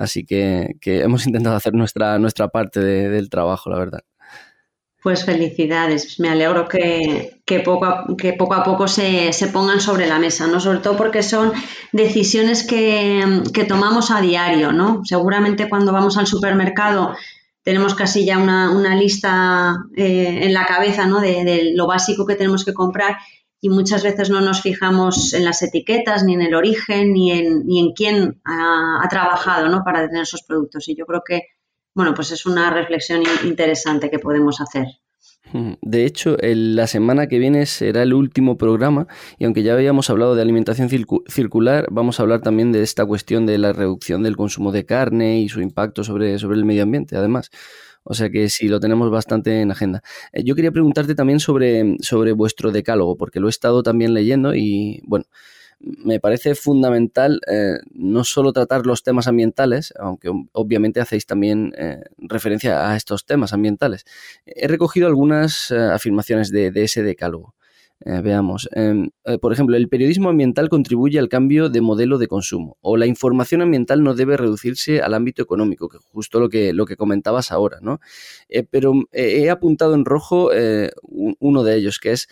Así 0.00 0.24
que, 0.24 0.78
hemos 0.82 1.26
intentado 1.26 1.54
hacer 1.54 1.74
nuestra, 1.74 2.18
nuestra 2.18 2.48
parte 2.48 2.80
del 2.80 3.28
trabajo, 3.28 3.68
la 3.70 3.78
verdad. 3.78 4.00
Pues 5.02 5.24
felicidades, 5.24 6.20
me 6.20 6.28
alegro 6.28 6.68
que, 6.68 7.42
poco, 7.64 7.86
a, 7.86 8.06
que 8.18 8.34
poco 8.34 8.54
a 8.54 8.62
poco 8.64 8.86
se, 8.86 9.32
pongan 9.52 9.80
sobre 9.80 10.06
la 10.06 10.18
mesa, 10.18 10.46
¿no? 10.46 10.60
Sobre 10.60 10.80
todo 10.80 10.96
porque 10.96 11.22
son 11.22 11.52
decisiones 11.92 12.66
que, 12.66 13.66
tomamos 13.66 14.10
a 14.10 14.20
diario, 14.20 14.72
¿no? 14.72 15.02
Seguramente 15.04 15.68
cuando 15.68 15.92
vamos 15.92 16.16
al 16.18 16.26
supermercado 16.26 17.14
tenemos 17.62 17.94
casi 17.94 18.24
ya 18.24 18.38
una, 18.38 18.96
lista 18.96 19.76
eh, 19.94 20.40
en 20.42 20.54
la 20.54 20.64
cabeza, 20.64 21.06
¿no? 21.06 21.20
de, 21.20 21.72
lo 21.74 21.86
básico 21.86 22.26
que 22.26 22.34
tenemos 22.34 22.64
que 22.64 22.72
comprar 22.72 23.18
y 23.60 23.68
muchas 23.68 24.02
veces 24.02 24.30
no 24.30 24.40
nos 24.40 24.62
fijamos 24.62 25.34
en 25.34 25.44
las 25.44 25.62
etiquetas, 25.62 26.24
ni 26.24 26.34
en 26.34 26.42
el 26.42 26.54
origen, 26.54 27.12
ni 27.12 27.32
en, 27.32 27.66
ni 27.66 27.80
en 27.80 27.92
quién 27.92 28.40
ha, 28.44 29.06
trabajado 29.10 29.68
¿no? 29.68 29.82
para 29.84 30.06
tener 30.06 30.22
esos 30.22 30.42
productos. 30.42 30.88
Y 30.88 30.96
yo 30.96 31.04
creo 31.04 31.22
que, 31.26 31.42
bueno, 31.94 32.14
pues 32.14 32.32
es 32.32 32.46
una 32.46 32.70
reflexión 32.70 33.22
interesante 33.44 34.10
que 34.10 34.18
podemos 34.18 34.60
hacer. 34.60 34.86
De 35.82 36.04
hecho, 36.04 36.36
la 36.40 36.86
semana 36.86 37.26
que 37.26 37.38
viene 37.38 37.66
será 37.66 38.02
el 38.02 38.14
último 38.14 38.56
programa 38.56 39.06
y 39.38 39.44
aunque 39.44 39.62
ya 39.62 39.74
habíamos 39.74 40.10
hablado 40.10 40.34
de 40.34 40.42
alimentación 40.42 40.88
circular, 40.88 41.86
vamos 41.90 42.18
a 42.18 42.22
hablar 42.22 42.40
también 42.40 42.72
de 42.72 42.82
esta 42.82 43.04
cuestión 43.04 43.46
de 43.46 43.58
la 43.58 43.72
reducción 43.72 44.22
del 44.22 44.36
consumo 44.36 44.72
de 44.72 44.86
carne 44.86 45.40
y 45.40 45.48
su 45.48 45.60
impacto 45.60 46.04
sobre, 46.04 46.38
sobre 46.38 46.56
el 46.56 46.64
medio 46.64 46.82
ambiente, 46.82 47.16
además. 47.16 47.50
O 48.02 48.14
sea 48.14 48.30
que 48.30 48.48
sí, 48.48 48.68
lo 48.68 48.80
tenemos 48.80 49.10
bastante 49.10 49.60
en 49.60 49.70
agenda. 49.70 50.02
Eh, 50.32 50.42
yo 50.44 50.54
quería 50.54 50.72
preguntarte 50.72 51.14
también 51.14 51.40
sobre, 51.40 51.96
sobre 52.00 52.32
vuestro 52.32 52.72
decálogo, 52.72 53.16
porque 53.16 53.40
lo 53.40 53.48
he 53.48 53.50
estado 53.50 53.82
también 53.82 54.14
leyendo 54.14 54.54
y, 54.54 55.02
bueno, 55.04 55.26
me 55.80 56.20
parece 56.20 56.54
fundamental 56.54 57.40
eh, 57.50 57.78
no 57.92 58.24
solo 58.24 58.52
tratar 58.52 58.86
los 58.86 59.02
temas 59.02 59.26
ambientales, 59.26 59.94
aunque 59.98 60.30
obviamente 60.52 61.00
hacéis 61.00 61.26
también 61.26 61.72
eh, 61.76 62.02
referencia 62.18 62.90
a 62.90 62.96
estos 62.96 63.24
temas 63.24 63.52
ambientales. 63.52 64.04
He 64.44 64.68
recogido 64.68 65.06
algunas 65.06 65.72
afirmaciones 65.72 66.50
de, 66.50 66.70
de, 66.70 66.84
ese 66.84 67.02
decálogo. 67.02 67.54
Eh, 68.02 68.22
veamos, 68.22 68.66
em, 68.72 69.10
eh, 69.24 69.36
por 69.36 69.52
ejemplo, 69.52 69.76
el 69.76 69.90
periodismo 69.90 70.30
ambiental 70.30 70.70
contribuye 70.70 71.18
al 71.18 71.28
cambio 71.28 71.68
de 71.68 71.82
modelo 71.82 72.16
de 72.16 72.28
consumo 72.28 72.78
o 72.80 72.96
la 72.96 73.04
información 73.04 73.60
ambiental 73.60 74.02
no 74.02 74.14
debe 74.14 74.38
reducirse 74.38 75.02
al 75.02 75.12
ámbito 75.12 75.42
económico, 75.42 75.90
que 75.90 75.98
justo 75.98 76.40
lo 76.40 76.48
que, 76.48 76.72
lo 76.72 76.86
que 76.86 76.96
comentabas 76.96 77.52
ahora, 77.52 77.78
¿no? 77.82 78.00
Eh, 78.48 78.62
pero 78.62 78.94
he 79.12 79.50
apuntado 79.50 79.94
en 79.94 80.06
rojo 80.06 80.50
uno 81.40 81.64
de 81.64 81.76
ellos, 81.76 81.98
que 81.98 82.12
es 82.12 82.28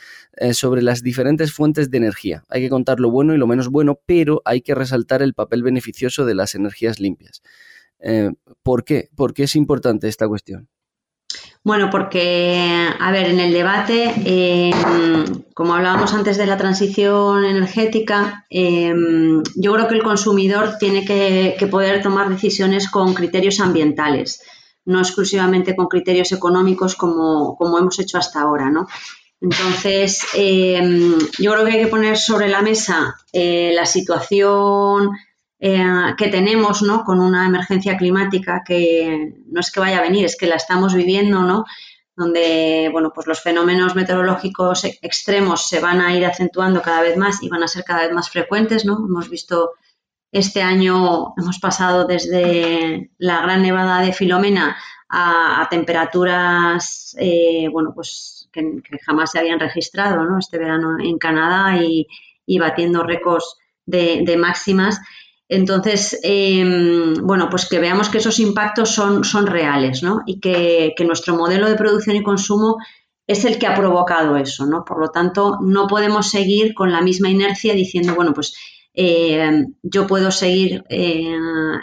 sobre 0.53 0.83
las 0.83 1.03
diferentes 1.03 1.53
fuentes 1.53 1.91
de 1.91 1.99
energía. 1.99 2.45
Hay 2.49 2.63
que 2.63 2.71
contar 2.71 2.99
lo 3.01 3.11
bueno 3.11 3.35
y 3.35 3.39
lo 3.39 3.47
menos 3.47 3.69
bueno, 3.69 4.01
pero 4.07 4.41
hay 4.45 4.63
que 4.63 4.75
resaltar 4.75 5.23
el 5.23 5.35
papel 5.35 5.63
beneficioso 5.63 6.25
de 6.25 6.35
las 6.35 6.55
energías 6.55 6.99
limpias. 7.01 7.43
¿Por 8.63 8.85
qué? 8.85 9.11
¿Por 9.15 9.35
qué 9.35 9.45
es 9.45 9.57
importante 9.57 10.09
esta 10.09 10.29
cuestión? 10.29 10.69
Bueno, 11.65 11.91
porque, 11.91 12.89
a 12.99 13.11
ver, 13.11 13.27
en 13.29 13.41
el 13.41 13.53
debate, 13.53 14.15
eh, 14.25 14.71
como 15.55 15.75
hablábamos 15.75 16.15
antes 16.15 16.39
de 16.39 16.47
la 16.47 16.57
transición 16.57 17.45
energética, 17.45 18.47
eh, 18.49 18.95
yo 19.57 19.73
creo 19.75 19.89
que 19.89 19.97
el 19.97 20.03
consumidor 20.03 20.77
tiene 20.79 21.05
que, 21.05 21.69
poder 21.71 22.03
tomar 22.03 22.31
decisiones 22.31 22.89
con 22.89 23.13
criterios 23.13 23.61
ambientales, 23.61 24.41
no 24.85 25.01
exclusivamente 25.01 25.77
con 25.77 25.89
criterios 25.89 26.33
económicos 26.33 26.95
como, 26.95 27.59
hemos 27.61 27.99
hecho 27.99 28.19
hasta 28.19 28.41
ahora, 28.41 28.71
¿no? 28.71 28.87
Entonces, 29.41 30.27
eh, 30.35 30.81
yo 31.39 31.53
creo 31.53 31.65
que 31.65 31.73
hay 31.73 31.85
que 31.85 31.87
poner 31.89 32.17
sobre 32.17 32.49
la 32.49 32.63
mesa 32.63 33.15
la 33.33 33.87
situación 33.87 35.11
eh, 35.61 36.15
que 36.17 36.29
tenemos, 36.29 36.83
¿no? 36.83 37.03
Con 37.05 37.19
una 37.19 37.45
emergencia 37.47 37.97
climática 37.97 38.63
que 38.65 39.35
no 39.47 39.61
es 39.61 39.73
que 39.73 39.81
vaya 39.81 39.99
a 39.99 40.03
venir, 40.03 40.25
es 40.25 40.37
que 40.37 40.47
la 40.47 40.55
estamos 40.55 40.95
viviendo, 40.95 41.43
¿no? 41.43 41.65
Donde, 42.15 42.89
bueno, 42.93 43.13
pues 43.13 43.27
los 43.27 43.41
fenómenos 43.41 43.97
meteorológicos 43.97 44.85
extremos 44.85 45.69
se 45.69 45.81
van 45.81 46.01
a 46.01 46.15
ir 46.15 46.25
acentuando 46.25 46.81
cada 46.81 47.03
vez 47.03 47.17
más 47.17 47.43
y 47.43 47.49
van 47.49 47.65
a 47.65 47.69
ser 47.69 47.83
cada 47.85 48.05
vez 48.05 48.13
más 48.13 48.31
frecuentes, 48.31 48.85
¿no? 48.85 48.99
Hemos 48.99 49.29
visto 49.29 49.73
este 50.31 50.63
año, 50.63 51.35
hemos 51.37 51.59
pasado 51.59 52.05
desde 52.05 53.11
la 53.19 53.43
gran 53.43 53.63
nevada 53.63 54.01
de 54.01 54.13
Filomena 54.13 54.77
a, 55.09 55.67
temperaturas, 55.71 57.17
eh, 57.19 57.69
bueno, 57.73 57.93
pues 57.95 58.49
que, 58.53 58.81
jamás 59.05 59.33
se 59.33 59.41
habían 59.41 59.59
registrado, 59.59 60.23
¿no? 60.23 60.39
Este 60.39 60.59
verano 60.59 60.99
en 61.01 61.19
Canadá 61.19 61.83
y, 61.83 62.07
batiendo 62.59 63.03
récords 63.03 63.57
de 63.87 64.37
máximas. 64.39 65.01
Entonces, 65.49 66.19
em, 66.23 67.15
bueno, 67.23 67.49
pues 67.51 67.67
que 67.67 67.79
veamos 67.79 68.11
que 68.11 68.19
esos 68.19 68.39
impactos 68.39 68.91
son, 68.91 69.47
reales, 69.47 70.03
¿no? 70.03 70.23
Y 70.27 70.41
que, 70.41 70.95
nuestro 71.07 71.35
modelo 71.37 71.69
de 71.69 71.77
producción 71.77 72.17
y 72.17 72.23
consumo 72.23 72.77
es 73.27 73.45
el 73.45 73.59
que 73.59 73.67
ha 73.67 73.75
provocado 73.75 74.37
eso, 74.37 74.67
¿no? 74.67 74.85
Por 74.85 75.01
lo 75.01 75.09
tanto, 75.09 75.59
no 75.63 75.87
podemos 75.87 76.31
seguir 76.31 76.75
con 76.75 76.93
la 76.93 77.01
misma 77.01 77.31
inercia 77.31 77.75
diciendo, 77.75 78.15
bueno, 78.15 78.35
pues 78.35 78.55
em, 78.95 79.75
yo 79.83 80.07
puedo 80.07 80.31
seguir 80.31 80.85
eh, 80.91 81.35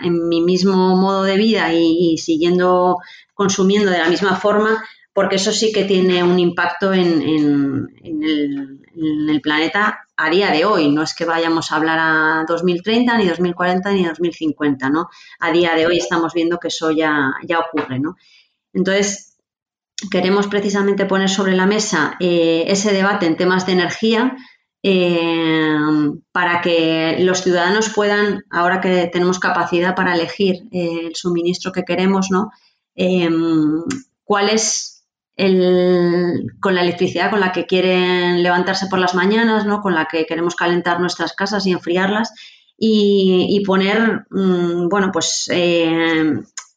en 0.04 0.28
mi 0.28 0.41
mismo 0.41 0.95
modo 0.95 1.23
de 1.23 1.38
vida 1.38 1.73
y, 1.73 2.17
siguiendo 2.17 2.97
consumiendo 3.34 3.91
de 3.91 3.99
la 3.99 4.10
misma 4.10 4.36
forma, 4.36 4.84
porque 5.13 5.38
eso 5.38 5.51
sí 5.51 5.71
que 5.71 5.86
tiene 5.86 6.23
un 6.23 6.39
impacto 6.39 6.93
en 6.93 7.21
el 9.30 9.41
planeta 9.41 10.04
a 10.17 10.30
día 10.30 10.51
de 10.51 10.65
hoy, 10.65 10.89
no 10.89 11.04
es 11.04 11.13
que 11.13 11.25
vayamos 11.25 11.71
a 11.71 11.75
hablar 11.75 11.99
a 11.99 12.45
2030, 12.47 13.17
ni 13.17 13.28
2040, 13.28 13.91
ni 13.91 14.06
2050, 14.06 14.89
¿no? 14.89 15.10
A 15.39 15.51
día 15.51 15.75
de 15.75 15.86
hoy 15.86 15.97
estamos 15.97 16.34
viendo 16.34 16.58
que 16.58 16.69
eso 16.69 16.91
ya, 16.91 17.34
ya 17.43 17.60
ocurre, 17.60 17.99
¿no? 17.99 18.15
Entonces, 18.73 19.38
queremos 20.12 20.47
precisamente 20.47 21.06
poner 21.06 21.30
sobre 21.30 21.56
la 21.56 21.65
mesa 21.65 22.15
eh, 22.19 22.65
ese 22.67 22.93
debate 22.93 23.25
en 23.25 23.38
temas 23.38 23.65
de 23.65 23.73
energía 23.73 24.36
eh, 24.84 25.78
para 26.32 26.62
que 26.62 27.17
los 27.19 27.41
ciudadanos 27.41 27.89
puedan, 27.89 28.43
ahora 28.51 28.82
que 28.82 29.10
tenemos 29.12 29.39
capacidad 29.39 29.95
para 29.95 30.13
elegir 30.13 30.67
eh, 30.71 31.08
el 31.08 31.15
suministro 31.15 31.71
que 31.71 31.84
queremos, 31.84 32.30
¿no? 32.32 32.51
cuál 34.23 34.49
es 34.49 34.94
con 35.38 36.76
la 36.76 36.82
electricidad 36.82 37.30
con 37.30 37.41
la 37.41 37.52
que 37.52 37.65
quieren 37.65 38.41
levantarse 38.41 38.88
por 38.88 39.00
las 39.00 39.15
mañanas, 39.15 39.65
¿no? 39.65 39.82
con 39.82 39.93
la 39.93 40.06
que 40.06 40.26
queremos 40.26 40.56
calentar 40.56 41.00
nuestras 41.00 41.34
casas 41.34 41.65
y 41.65 41.71
enfriarlas 41.71 42.32
y, 42.78 43.62
poner, 43.65 44.26
mm, 44.30 44.89
bueno, 44.89 45.10
pues 45.12 45.50
eh, 45.52 46.34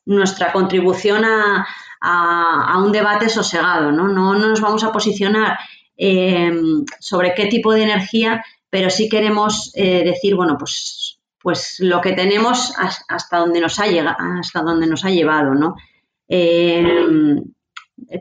nuestra 0.06 0.52
contribución 0.52 1.24
a, 1.24 1.66
a, 2.00 2.82
un 2.82 2.92
debate 2.92 3.28
sosegado, 3.28 3.90
¿no? 3.92 4.08
No, 4.08 4.34
nos 4.34 4.60
vamos 4.60 4.84
a 4.84 4.92
posicionar 4.92 5.58
eh, 5.96 6.52
sobre 7.00 7.34
qué 7.34 7.46
tipo 7.46 7.72
de 7.72 7.82
energía, 7.82 8.44
pero 8.70 8.90
sí 8.90 9.08
queremos 9.08 9.72
eh, 9.74 10.04
decir, 10.04 10.36
bueno, 10.36 10.56
pues, 10.58 11.18
pues 11.40 11.76
lo 11.80 12.00
que 12.00 12.12
tenemos 12.12 12.72
hasta 13.08 13.38
donde 13.38 13.60
nos 13.60 13.78
ha 13.80 13.86
llegado, 13.86 14.16
hasta 14.40 14.62
donde 14.62 14.86
nos 14.86 15.04
ha 15.04 15.10
llevado, 15.10 15.54
¿no? 15.54 15.74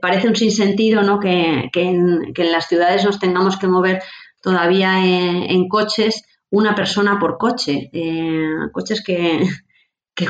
Parece 0.01 0.27
un 0.27 0.35
sinsentido 0.35 1.01
¿no? 1.03 1.19
que, 1.19 1.69
en, 1.73 2.33
las 2.51 2.67
ciudades 2.67 3.03
nos 3.03 3.19
tengamos 3.19 3.57
que 3.57 3.67
mover 3.67 4.01
todavía 4.41 5.05
en, 5.05 5.67
coches 5.67 6.23
una 6.49 6.75
persona 6.75 7.19
por 7.19 7.37
coche, 7.37 7.89
eh, 7.91 8.69
coches 8.71 9.03
que, 9.05 9.47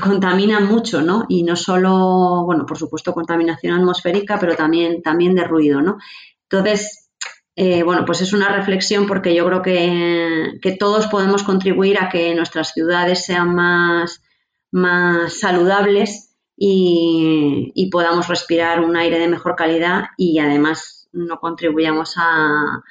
contaminan 0.02 0.68
mucho, 0.68 1.02
¿no? 1.02 1.26
Y 1.30 1.44
no 1.44 1.56
solo, 1.56 2.44
bueno, 2.46 2.66
por 2.66 2.78
supuesto, 2.78 3.14
contaminación 3.14 3.80
atmosférica, 3.80 4.38
pero 4.38 4.56
también, 4.56 5.02
también 5.02 5.34
de 5.34 5.46
ruido, 5.46 5.82
¿no? 5.82 5.98
Entonces, 6.44 7.10
eh, 7.56 7.84
bueno, 7.84 8.04
pues 8.06 8.22
es 8.22 8.34
una 8.34 8.50
reflexión 8.50 9.08
porque 9.08 9.34
yo 9.34 9.46
creo 9.46 9.62
que, 9.62 10.60
que, 10.62 10.74
todos 10.74 11.08
podemos 11.08 11.44
contribuir 11.44 12.00
a 12.00 12.10
que 12.10 12.36
nuestras 12.36 12.74
ciudades 12.74 13.26
sean 13.26 13.56
más, 13.56 14.22
más 14.72 15.40
saludables 15.40 16.27
y, 16.58 17.90
podamos 17.92 18.28
respirar 18.28 18.82
un 18.84 18.98
aire 18.98 19.20
de 19.20 19.28
mejor 19.28 19.56
calidad 19.56 20.06
y 20.18 20.40
además 20.40 21.08
no 21.14 21.40
contribuyamos 21.40 22.16
a, 22.18 22.82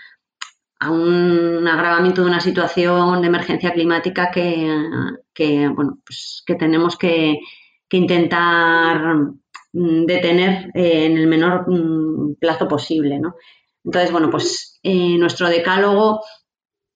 un 0.88 1.66
agravamiento 1.66 2.22
de 2.22 2.28
una 2.28 2.40
situación 2.40 3.22
de 3.22 3.26
emergencia 3.28 3.72
climática 3.72 4.30
que, 4.30 5.68
bueno, 5.74 5.98
pues 6.04 6.42
que 6.46 6.54
tenemos 6.54 6.96
que, 6.96 7.38
intentar 7.90 9.16
mm, 9.72 10.04
detener 10.06 10.70
en 10.74 11.16
el 11.16 11.26
menor 11.26 11.64
mm, 11.66 12.34
plazo 12.38 12.68
posible. 12.68 13.18
¿no? 13.18 13.36
Entonces, 13.84 14.12
bueno, 14.12 14.30
pues 14.30 14.78
eh, 14.82 15.16
nuestro 15.18 15.48
decálogo 15.48 16.20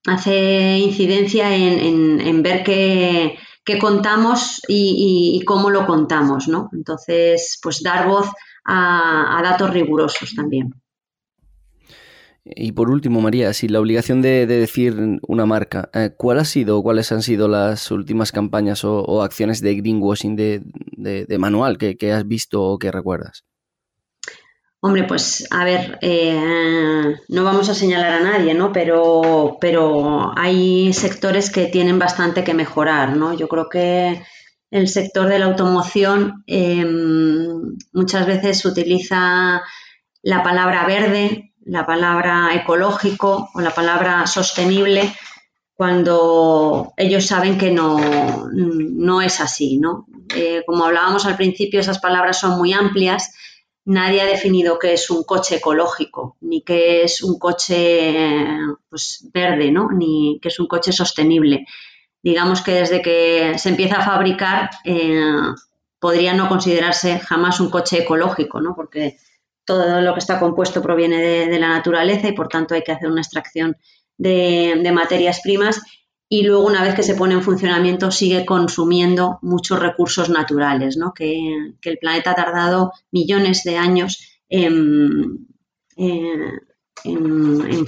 hace 0.07 0.79
incidencia 0.79 1.55
en 1.55 2.43
ver 2.43 2.63
que 2.65 3.39
qué 3.65 3.79
contamos 3.79 4.63
y, 4.69 5.43
cómo 5.47 5.71
lo 5.71 5.87
contamos, 5.87 6.49
¿no? 6.49 6.69
Entonces, 6.73 7.59
pues 7.63 7.83
dar 7.83 8.09
voz 8.09 8.29
a, 8.65 9.41
datos 9.43 9.71
rigurosos 9.71 10.35
también. 10.35 10.75
Y 12.45 12.73
por 12.73 12.91
último, 12.91 13.21
María, 13.21 13.53
si 13.53 13.69
la 13.69 13.81
obligación 13.81 14.23
de, 14.23 14.47
decir 14.47 15.21
una 15.29 15.47
marca, 15.47 15.91
eh, 15.93 16.11
¿cuál 16.17 16.39
ha 16.39 16.45
sido 16.45 16.79
o 16.79 16.83
cuáles 16.83 17.13
han 17.13 17.23
sido 17.23 17.49
las 17.49 17.91
últimas 17.91 18.33
campañas 18.33 18.83
o, 18.85 19.23
acciones 19.23 19.61
de 19.61 19.75
greenwashing 19.77 20.37
de, 20.37 21.37
manual 21.39 21.79
que, 21.79 22.13
has 22.13 22.27
visto 22.27 22.63
o 22.63 22.79
que 22.79 22.91
recuerdas? 22.91 23.45
Hombre, 24.83 25.05
pues 25.05 25.47
a 25.51 25.63
ver, 25.65 25.99
eh, 26.01 27.15
no 27.29 27.45
vamos 27.45 27.69
a 27.69 27.75
señalar 27.75 28.13
a 28.15 28.21
nadie, 28.21 28.55
¿no? 28.55 28.73
Pero, 28.73 29.59
pero 29.61 30.33
hay 30.37 30.95
sectores 30.95 31.51
que 31.51 31.67
tienen 31.67 31.99
bastante 31.99 32.45
que 32.45 32.55
mejorar, 32.55 33.15
¿no? 33.15 33.35
Yo 33.35 33.47
creo 33.47 33.69
que 33.69 34.23
el 34.71 34.89
sector 34.89 35.29
de 35.29 35.39
la 35.39 35.47
automoción 35.47 36.45
em, 36.47 37.77
muchas 37.93 38.27
veces 38.27 38.65
utiliza 38.65 39.63
la 40.23 40.43
palabra 40.43 40.87
verde, 40.87 41.53
la 41.63 41.85
palabra 41.85 42.55
ecológico 42.55 43.51
o 43.53 43.61
la 43.61 43.75
palabra 43.75 44.27
sostenible 44.27 45.13
cuando 45.75 46.93
ellos 46.97 47.27
saben 47.27 47.59
que 47.59 47.71
no, 47.71 48.49
no 48.53 49.21
es 49.21 49.41
así, 49.41 49.77
¿no? 49.77 50.07
Eh, 50.35 50.63
como 50.67 50.85
hablábamos 50.85 51.27
al 51.27 51.37
principio, 51.37 51.81
esas 51.81 51.99
palabras 51.99 52.39
son 52.39 52.57
muy 52.59 52.73
amplias 52.73 53.35
nadie 53.85 54.21
ha 54.21 54.27
definido 54.27 54.79
qué 54.79 54.93
es 54.93 55.11
un 55.11 55.25
coche 55.25 55.57
ecológico, 55.57 56.37
ni 56.41 56.63
qué 56.63 57.03
es 57.03 57.23
un 57.23 57.39
coche 57.39 58.57
pues, 58.89 59.29
verde, 59.33 59.71
¿no? 59.71 59.91
ni 59.91 60.39
qué 60.43 60.49
es 60.49 60.61
un 60.61 60.67
coche 60.67 60.93
sostenible. 60.93 61.67
Digamos 62.23 62.63
que 62.63 62.73
desde 62.73 63.01
que 63.01 63.55
se 63.59 63.71
empieza 63.71 63.97
a 63.97 64.05
fabricar 64.05 64.71
eh, 64.85 65.21
podría 65.99 66.35
no 66.35 66.49
considerarse 66.49 67.19
jamás 67.19 67.61
un 67.61 67.71
coche 67.71 68.03
ecológico, 68.03 68.61
¿no? 68.61 68.75
porque 68.75 69.17
todo 69.65 70.01
lo 70.01 70.13
que 70.15 70.21
está 70.21 70.39
compuesto 70.39 70.83
proviene 70.83 71.21
de, 71.49 71.59
la 71.59 71.69
naturaleza 71.69 72.29
y 72.29 72.33
por 72.33 72.49
tanto 72.49 72.75
hay 72.75 72.83
que 72.83 72.93
hacer 72.93 73.09
una 73.09 73.23
extracción 73.23 73.77
de 74.19 74.91
materias 74.93 75.41
primas 75.43 75.81
y 76.33 76.45
luego 76.45 76.65
una 76.65 76.85
vez 76.85 76.95
que 76.95 77.03
se 77.03 77.17
pone 77.17 77.35
en 77.35 77.43
funcionamiento 77.43 78.13
sigue 78.13 78.47
consumiendo 78.47 79.41
muchos 79.43 79.81
recursos 79.81 80.31
naturales, 80.31 80.97
¿no? 80.97 81.13
que, 81.13 81.75
el 81.83 81.99
planeta 81.99 82.31
ha 82.31 82.35
tardado 82.37 82.93
millones 83.11 83.65
de 83.65 83.77
años 83.77 84.41
en, 84.49 85.49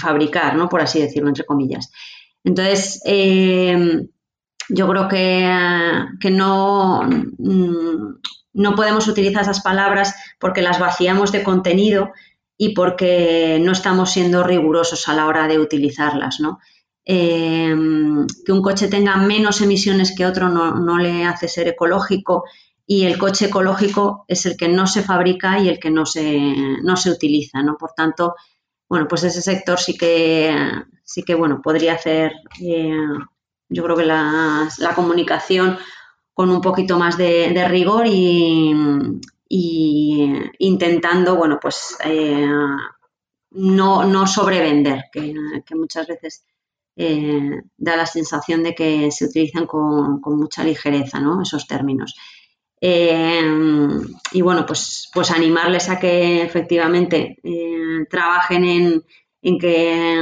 fabricar, 0.00 0.68
por 0.68 0.80
así 0.80 1.00
decirlo, 1.00 1.28
entre 1.28 1.46
comillas. 1.46 1.92
Entonces, 2.42 3.00
eh, 3.06 4.08
yo 4.68 4.88
creo 4.88 5.06
que, 5.08 6.30
no, 6.32 7.08
no 8.52 8.74
podemos 8.74 9.06
utilizar 9.06 9.42
esas 9.42 9.62
palabras 9.62 10.16
porque 10.40 10.62
las 10.62 10.80
vaciamos 10.80 11.30
de 11.30 11.44
contenido 11.44 12.10
y 12.56 12.74
porque 12.74 13.60
no 13.62 13.70
estamos 13.70 14.10
siendo 14.10 14.42
rigurosos 14.42 15.08
a 15.08 15.14
la 15.14 15.26
hora 15.26 15.46
de 15.46 15.60
utilizarlas. 15.60 16.40
Em, 17.04 18.26
que 18.44 18.52
un 18.52 18.62
coche 18.62 18.86
tenga 18.88 19.16
menos 19.16 19.60
emisiones 19.60 20.14
que 20.16 20.24
otro 20.24 20.48
no, 20.48 20.98
le 20.98 21.24
hace 21.24 21.48
ser 21.48 21.66
ecológico 21.68 22.44
y 22.86 23.04
el 23.04 23.18
coche 23.18 23.46
ecológico 23.46 24.24
es 24.28 24.46
el 24.46 24.56
que 24.56 24.68
no 24.68 24.86
se 24.86 25.02
fabrica 25.02 25.58
y 25.58 25.68
el 25.68 25.80
que 25.80 25.90
no 25.90 26.06
se, 26.06 26.54
no 26.82 26.96
se 26.96 27.10
utiliza, 27.10 27.62
¿no? 27.62 27.76
Por 27.76 27.92
tanto, 27.92 28.34
bueno, 28.88 29.08
pues 29.08 29.24
ese 29.24 29.42
sector 29.42 29.80
sí 29.80 29.96
que, 29.96 30.54
sí 31.02 31.22
que 31.24 31.34
bueno, 31.34 31.60
podría 31.62 31.94
hacer, 31.94 32.32
eh, 32.60 32.94
yo 33.68 33.82
creo 33.84 33.96
que 33.96 34.04
la, 34.04 34.68
comunicación 34.94 35.78
con 36.34 36.50
un 36.50 36.60
poquito 36.60 36.98
más 36.98 37.16
de, 37.18 37.66
rigor 37.68 38.06
y, 38.06 38.72
intentando, 40.58 41.36
bueno, 41.36 41.58
pues 41.60 41.96
eh, 42.04 42.48
no, 43.50 44.04
no 44.04 44.26
sobrevender, 44.26 45.04
que 45.12 45.74
muchas 45.74 46.06
veces 46.06 46.44
eh, 46.96 47.62
da 47.76 47.96
la 47.96 48.06
sensación 48.06 48.62
de 48.62 48.74
que 48.74 49.10
se 49.10 49.26
utilizan 49.26 49.66
con, 49.66 50.20
mucha 50.36 50.64
ligereza 50.64 51.20
¿no? 51.20 51.42
esos 51.42 51.66
términos. 51.66 52.14
Eh, 52.80 53.42
y 54.32 54.42
bueno, 54.42 54.66
pues, 54.66 55.10
pues 55.14 55.30
animarles 55.30 55.88
a 55.88 55.98
que 55.98 56.42
efectivamente 56.42 57.38
eh, 57.42 58.04
trabajen 58.10 58.64
en, 58.64 59.58
que 59.58 60.16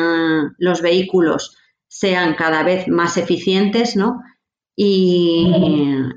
los 0.59 0.81
vehículos 0.81 1.57
sean 1.89 2.35
cada 2.35 2.63
vez 2.63 2.89
más 2.89 3.17
eficientes 3.17 3.97
¿no? 3.97 4.23
y, 4.77 5.53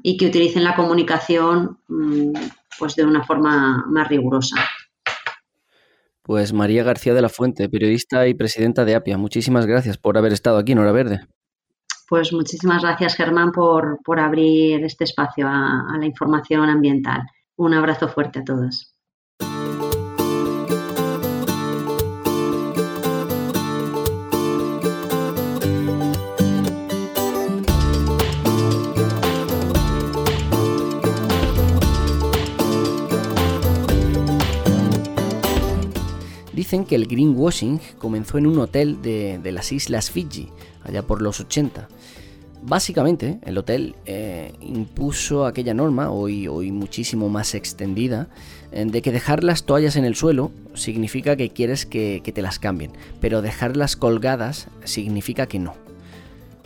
y 0.04 0.18
que 0.18 0.28
utilicen 0.28 0.64
la 0.64 0.76
comunicación 0.76 1.80
mm, 1.88 2.34
pues 2.78 2.96
de 2.96 3.06
una 3.06 3.24
forma 3.24 3.86
más 3.88 4.08
rigurosa. 4.08 4.56
Pues 6.24 6.54
María 6.54 6.84
García 6.84 7.14
de 7.14 7.22
la 7.22 7.30
Fuente, 7.30 7.70
periodista 7.70 8.28
y 8.28 8.34
presidenta 8.34 8.86
de 8.86 8.96
APIA, 8.96 9.18
muchísimas 9.18 9.66
gracias 9.66 9.98
por 9.98 10.18
haber 10.18 10.34
estado 10.34 10.58
aquí 10.58 10.72
en 10.72 10.80
Hora 10.80 10.92
Verde. 10.92 11.28
Pues 12.08 12.32
muchísimas 12.32 12.82
gracias 12.82 13.16
Germán 13.16 13.52
por, 13.52 14.00
abrir 14.20 14.84
este 14.84 15.04
espacio 15.04 15.48
a 15.48 15.96
la 16.00 16.06
información 16.06 16.70
ambiental. 16.70 17.24
Un 17.56 17.74
abrazo 17.74 18.08
fuerte 18.08 18.40
a 18.40 18.44
todos. 18.44 18.93
Que 36.74 36.96
el 36.96 37.06
greenwashing 37.06 37.80
comenzó 38.00 38.40
en 38.40 38.48
un 38.48 38.58
hotel 38.58 39.00
de, 39.04 39.52
las 39.52 39.72
Islas 39.72 40.10
Fiji, 40.10 40.50
allá 40.84 41.04
por 41.04 41.22
los 41.22 41.40
80. 41.40 41.88
Básicamente, 42.64 43.40
el 43.44 43.60
hotel 43.60 43.96
eh, 44.08 44.54
impuso 44.60 45.46
aquella 45.46 45.76
norma, 45.76 46.10
hoy, 46.10 46.48
hoy 46.48 46.72
muchísimo 46.72 47.30
más 47.30 47.54
extendida, 47.54 48.28
eh, 48.72 48.86
de 48.86 49.04
que 49.04 49.12
dejar 49.12 49.44
las 49.44 49.66
toallas 49.66 49.98
en 49.98 50.04
el 50.04 50.16
suelo 50.16 50.52
significa 50.74 51.36
que 51.36 51.52
quieres 51.52 51.86
que, 51.86 52.24
te 52.24 52.42
las 52.42 52.58
cambien, 52.58 52.92
pero 53.22 53.44
dejarlas 53.44 53.96
colgadas 53.96 54.68
significa 54.84 55.46
que 55.46 55.60
no. 55.60 55.76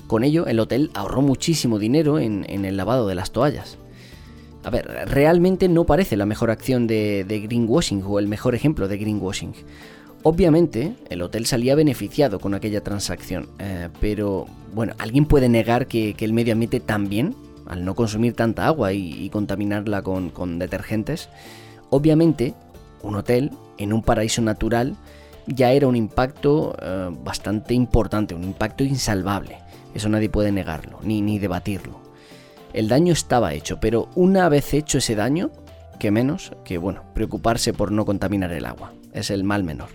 Con 0.07 0.23
ello, 0.23 0.47
el 0.47 0.61
hotel 0.61 0.89
ahorró 0.93 1.21
muchísimo 1.21 1.79
dinero 1.79 2.17
en 2.17 2.45
el 2.47 2.77
lavado 2.77 3.09
de 3.09 3.15
las 3.15 3.31
toallas. 3.31 3.77
A 4.67 4.69
ver, 4.69 4.85
realmente 5.05 5.69
no 5.69 5.85
parece 5.85 6.17
la 6.17 6.25
mejor 6.25 6.51
acción 6.51 6.87
de, 6.87 7.23
greenwashing 7.25 8.03
o 8.05 8.19
el 8.19 8.27
mejor 8.27 8.53
ejemplo 8.53 8.89
de 8.89 8.97
greenwashing. 8.97 9.53
Obviamente, 10.23 10.93
el 11.09 11.21
hotel 11.21 11.45
salía 11.45 11.73
beneficiado 11.73 12.41
con 12.41 12.53
aquella 12.53 12.83
transacción, 12.83 13.47
eh, 13.59 13.87
pero 14.01 14.45
bueno, 14.75 14.93
¿alguien 14.97 15.25
puede 15.25 15.47
negar 15.47 15.87
que, 15.87 16.13
el 16.19 16.33
medio 16.33 16.51
ambiente 16.51 16.81
también, 16.81 17.33
al 17.65 17.85
no 17.85 17.95
consumir 17.95 18.33
tanta 18.33 18.67
agua 18.67 18.91
y, 18.91 19.29
contaminarla 19.29 20.01
con, 20.01 20.59
detergentes? 20.59 21.29
Obviamente, 21.89 22.53
un 23.03 23.15
hotel 23.15 23.51
en 23.77 23.93
un 23.93 24.03
paraíso 24.03 24.41
natural 24.41 24.97
ya 25.45 25.71
era 25.71 25.87
un 25.87 25.95
impacto 25.95 26.75
eh, 26.81 27.09
bastante 27.23 27.73
importante, 27.73 28.35
un 28.35 28.43
impacto 28.43 28.83
insalvable. 28.83 29.59
Eso 29.93 30.09
nadie 30.09 30.27
puede 30.27 30.51
negarlo, 30.51 30.99
ni, 31.03 31.21
ni 31.21 31.39
debatirlo. 31.39 32.06
El 32.73 32.87
daño 32.87 33.13
estaba 33.13 33.53
hecho, 33.53 33.79
pero 33.79 34.09
una 34.15 34.49
vez 34.49 34.73
hecho 34.73 34.97
ese 34.97 35.15
daño, 35.15 35.51
que 35.99 36.11
menos 36.11 36.51
que, 36.63 36.77
bueno, 36.77 37.03
preocuparse 37.13 37.73
por 37.73 37.91
no 37.91 38.05
contaminar 38.05 38.51
el 38.51 38.65
agua. 38.65 38.93
Es 39.13 39.31
el 39.31 39.43
mal 39.43 39.63
menor. 39.63 39.89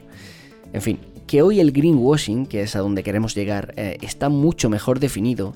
En 0.72 0.82
fin, 0.82 0.98
que 1.26 1.42
hoy 1.42 1.60
el 1.60 1.72
greenwashing, 1.72 2.46
que 2.46 2.62
es 2.62 2.76
a 2.76 2.80
donde 2.80 3.02
queremos 3.02 3.34
llegar, 3.34 3.74
eh, 3.76 3.98
está 4.02 4.28
mucho 4.28 4.68
mejor 4.68 5.00
definido 5.00 5.54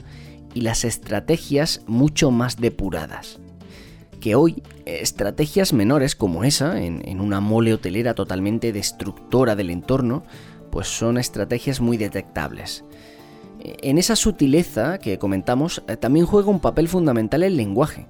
y 0.54 0.62
las 0.62 0.84
estrategias 0.84 1.82
mucho 1.86 2.30
más 2.30 2.56
depuradas. 2.56 3.38
Que 4.20 4.34
hoy 4.34 4.62
estrategias 4.86 5.72
menores 5.72 6.16
como 6.16 6.44
esa, 6.44 6.80
en, 6.82 7.20
una 7.20 7.40
mole 7.40 7.74
hotelera 7.74 8.14
totalmente 8.14 8.72
destructora 8.72 9.54
del 9.54 9.70
entorno, 9.70 10.24
pues 10.70 10.88
son 10.88 11.18
estrategias 11.18 11.80
muy 11.80 11.96
detectables. 11.96 12.84
En 13.60 13.98
esa 13.98 14.16
sutileza 14.16 14.98
que 14.98 15.18
comentamos, 15.18 15.82
eh, 15.88 15.96
también 15.96 16.26
juega 16.26 16.50
un 16.50 16.60
papel 16.60 16.88
fundamental 16.88 17.42
el 17.42 17.56
lenguaje. 17.56 18.06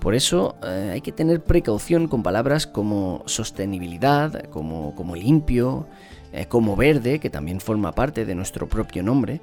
Por 0.00 0.14
eso 0.14 0.56
eh, 0.62 0.90
hay 0.92 1.00
que 1.00 1.12
tener 1.12 1.42
precaución 1.42 2.06
con 2.06 2.22
palabras 2.22 2.66
como 2.66 3.22
sostenibilidad, 3.26 4.44
como, 4.50 4.94
como 4.94 5.16
limpio, 5.16 5.86
eh, 6.32 6.46
como 6.46 6.76
verde, 6.76 7.18
que 7.18 7.30
también 7.30 7.60
forma 7.60 7.92
parte 7.92 8.24
de 8.24 8.34
nuestro 8.34 8.68
propio 8.68 9.02
nombre, 9.02 9.40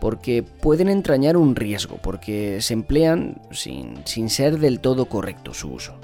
porque 0.00 0.42
pueden 0.42 0.88
entrañar 0.88 1.36
un 1.36 1.56
riesgo, 1.56 1.98
porque 2.02 2.60
se 2.60 2.74
emplean 2.74 3.40
sin, 3.50 3.96
sin 4.04 4.30
ser 4.30 4.58
del 4.58 4.80
todo 4.80 5.06
correcto 5.06 5.54
su 5.54 5.72
uso. 5.72 5.94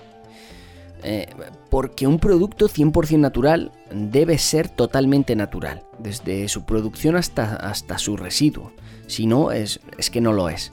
Eh, 1.02 1.28
porque 1.70 2.06
un 2.06 2.18
producto 2.18 2.68
100% 2.68 3.18
natural 3.18 3.72
debe 3.92 4.38
ser 4.38 4.68
totalmente 4.68 5.34
natural, 5.34 5.84
desde 5.98 6.48
su 6.48 6.64
producción 6.64 7.16
hasta, 7.16 7.56
hasta 7.56 7.98
su 7.98 8.16
residuo. 8.16 8.72
Si 9.06 9.26
no, 9.26 9.50
es, 9.50 9.80
es 9.96 10.10
que 10.10 10.20
no 10.20 10.32
lo 10.32 10.48
es. 10.48 10.72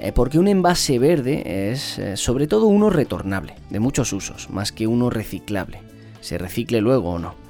Eh, 0.00 0.12
porque 0.12 0.38
un 0.38 0.46
envase 0.46 0.98
verde 0.98 1.72
es 1.72 2.00
sobre 2.14 2.46
todo 2.46 2.66
uno 2.66 2.88
retornable, 2.88 3.56
de 3.68 3.80
muchos 3.80 4.12
usos, 4.12 4.48
más 4.48 4.70
que 4.70 4.86
uno 4.86 5.10
reciclable, 5.10 5.82
se 6.20 6.38
recicle 6.38 6.80
luego 6.80 7.10
o 7.10 7.18
no. 7.18 7.48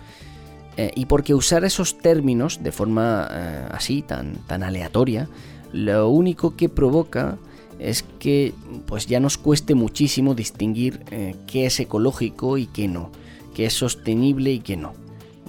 Eh, 0.78 0.92
y 0.94 1.06
porque 1.06 1.34
usar 1.34 1.64
esos 1.64 1.98
términos 1.98 2.62
de 2.62 2.70
forma 2.70 3.28
eh, 3.32 3.66
así, 3.72 4.00
tan, 4.00 4.36
tan 4.46 4.62
aleatoria, 4.62 5.28
lo 5.72 6.08
único 6.08 6.54
que 6.54 6.68
provoca 6.68 7.36
es 7.78 8.04
que 8.18 8.54
pues 8.86 9.06
ya 9.06 9.20
nos 9.20 9.38
cueste 9.38 9.74
muchísimo 9.74 10.34
distinguir 10.34 11.00
eh, 11.10 11.34
qué 11.46 11.66
es 11.66 11.80
ecológico 11.80 12.58
y 12.58 12.66
qué 12.66 12.88
no, 12.88 13.10
qué 13.54 13.66
es 13.66 13.72
sostenible 13.72 14.52
y 14.52 14.60
qué 14.60 14.76
no. 14.76 14.94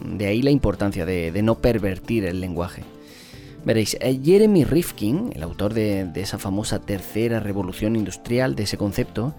De 0.03 0.27
ahí 0.27 0.41
la 0.41 0.51
importancia 0.51 1.05
de, 1.05 1.41
no 1.41 1.55
pervertir 1.59 2.25
el 2.25 2.39
lenguaje. 2.39 2.83
Veréis, 3.65 3.97
Jeremy 4.23 4.63
Rifkin, 4.63 5.31
el 5.35 5.43
autor 5.43 5.73
de, 5.73 6.09
esa 6.15 6.37
famosa 6.37 6.79
tercera 6.79 7.41
revolución 7.41 7.97
industrial, 7.97 8.55
de 8.55 8.63
ese 8.63 8.77
concepto, 8.77 9.33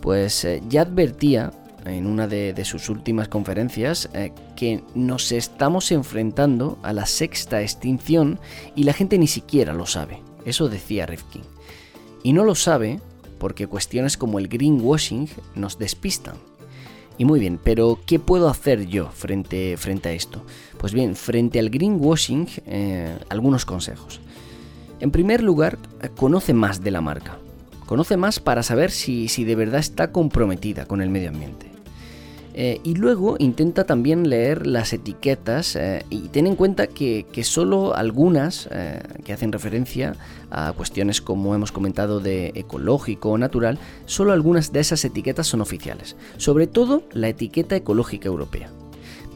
pues 0.00 0.46
ya 0.68 0.82
advertía 0.82 1.52
en 1.86 2.06
una 2.06 2.26
de, 2.26 2.64
sus 2.64 2.88
últimas 2.88 3.28
conferencias 3.28 4.08
eh, 4.12 4.32
que 4.56 4.82
nos 4.94 5.32
estamos 5.32 5.92
enfrentando 5.92 6.78
a 6.82 6.92
la 6.92 7.06
sexta 7.06 7.62
extinción 7.62 8.38
y 8.74 8.84
la 8.84 8.92
gente 8.92 9.18
ni 9.18 9.26
siquiera 9.26 9.72
lo 9.72 9.86
sabe. 9.86 10.20
Eso 10.44 10.68
decía 10.68 11.06
Rifkin. 11.06 11.42
Y 12.22 12.32
no 12.32 12.44
lo 12.44 12.54
sabe 12.54 13.00
porque 13.38 13.66
cuestiones 13.66 14.16
como 14.16 14.38
el 14.38 14.48
greenwashing 14.48 15.28
nos 15.54 15.78
despistan. 15.78 16.34
Y 17.18 17.24
muy 17.24 17.40
bien, 17.40 17.58
pero 17.62 17.98
¿qué 18.04 18.18
puedo 18.18 18.48
hacer 18.48 18.86
yo 18.86 19.08
frente, 19.10 19.76
frente 19.76 20.10
a 20.10 20.12
esto? 20.12 20.42
Pues 20.78 20.92
bien, 20.92 21.16
frente 21.16 21.58
al 21.58 21.70
greenwashing, 21.70 22.46
eh, 22.66 23.16
algunos 23.28 23.64
consejos. 23.64 24.20
En 25.00 25.10
primer 25.10 25.42
lugar, 25.42 25.78
conoce 26.16 26.52
más 26.52 26.82
de 26.82 26.90
la 26.90 27.00
marca. 27.00 27.38
Conoce 27.86 28.16
más 28.16 28.40
para 28.40 28.62
saber 28.62 28.90
si, 28.90 29.28
si 29.28 29.44
de 29.44 29.54
verdad 29.54 29.80
está 29.80 30.10
comprometida 30.12 30.86
con 30.86 31.00
el 31.00 31.08
medio 31.08 31.28
ambiente. 31.28 31.75
Eh, 32.58 32.80
y 32.84 32.94
luego 32.94 33.36
intenta 33.38 33.84
también 33.84 34.30
leer 34.30 34.66
las 34.66 34.94
etiquetas 34.94 35.76
eh, 35.76 36.06
y 36.08 36.28
ten 36.28 36.46
en 36.46 36.56
cuenta 36.56 36.86
que, 36.86 37.26
solo 37.44 37.94
algunas 37.94 38.66
eh, 38.72 39.02
que 39.24 39.34
hacen 39.34 39.52
referencia 39.52 40.16
a 40.50 40.72
cuestiones 40.72 41.20
como 41.20 41.54
hemos 41.54 41.70
comentado 41.70 42.18
de 42.18 42.52
ecológico 42.54 43.32
o 43.32 43.38
natural, 43.38 43.78
solo 44.06 44.32
algunas 44.32 44.72
de 44.72 44.80
esas 44.80 45.04
etiquetas 45.04 45.46
son 45.46 45.60
oficiales. 45.60 46.16
Sobre 46.38 46.66
todo 46.66 47.02
la 47.12 47.28
etiqueta 47.28 47.76
ecológica 47.76 48.26
europea. 48.26 48.70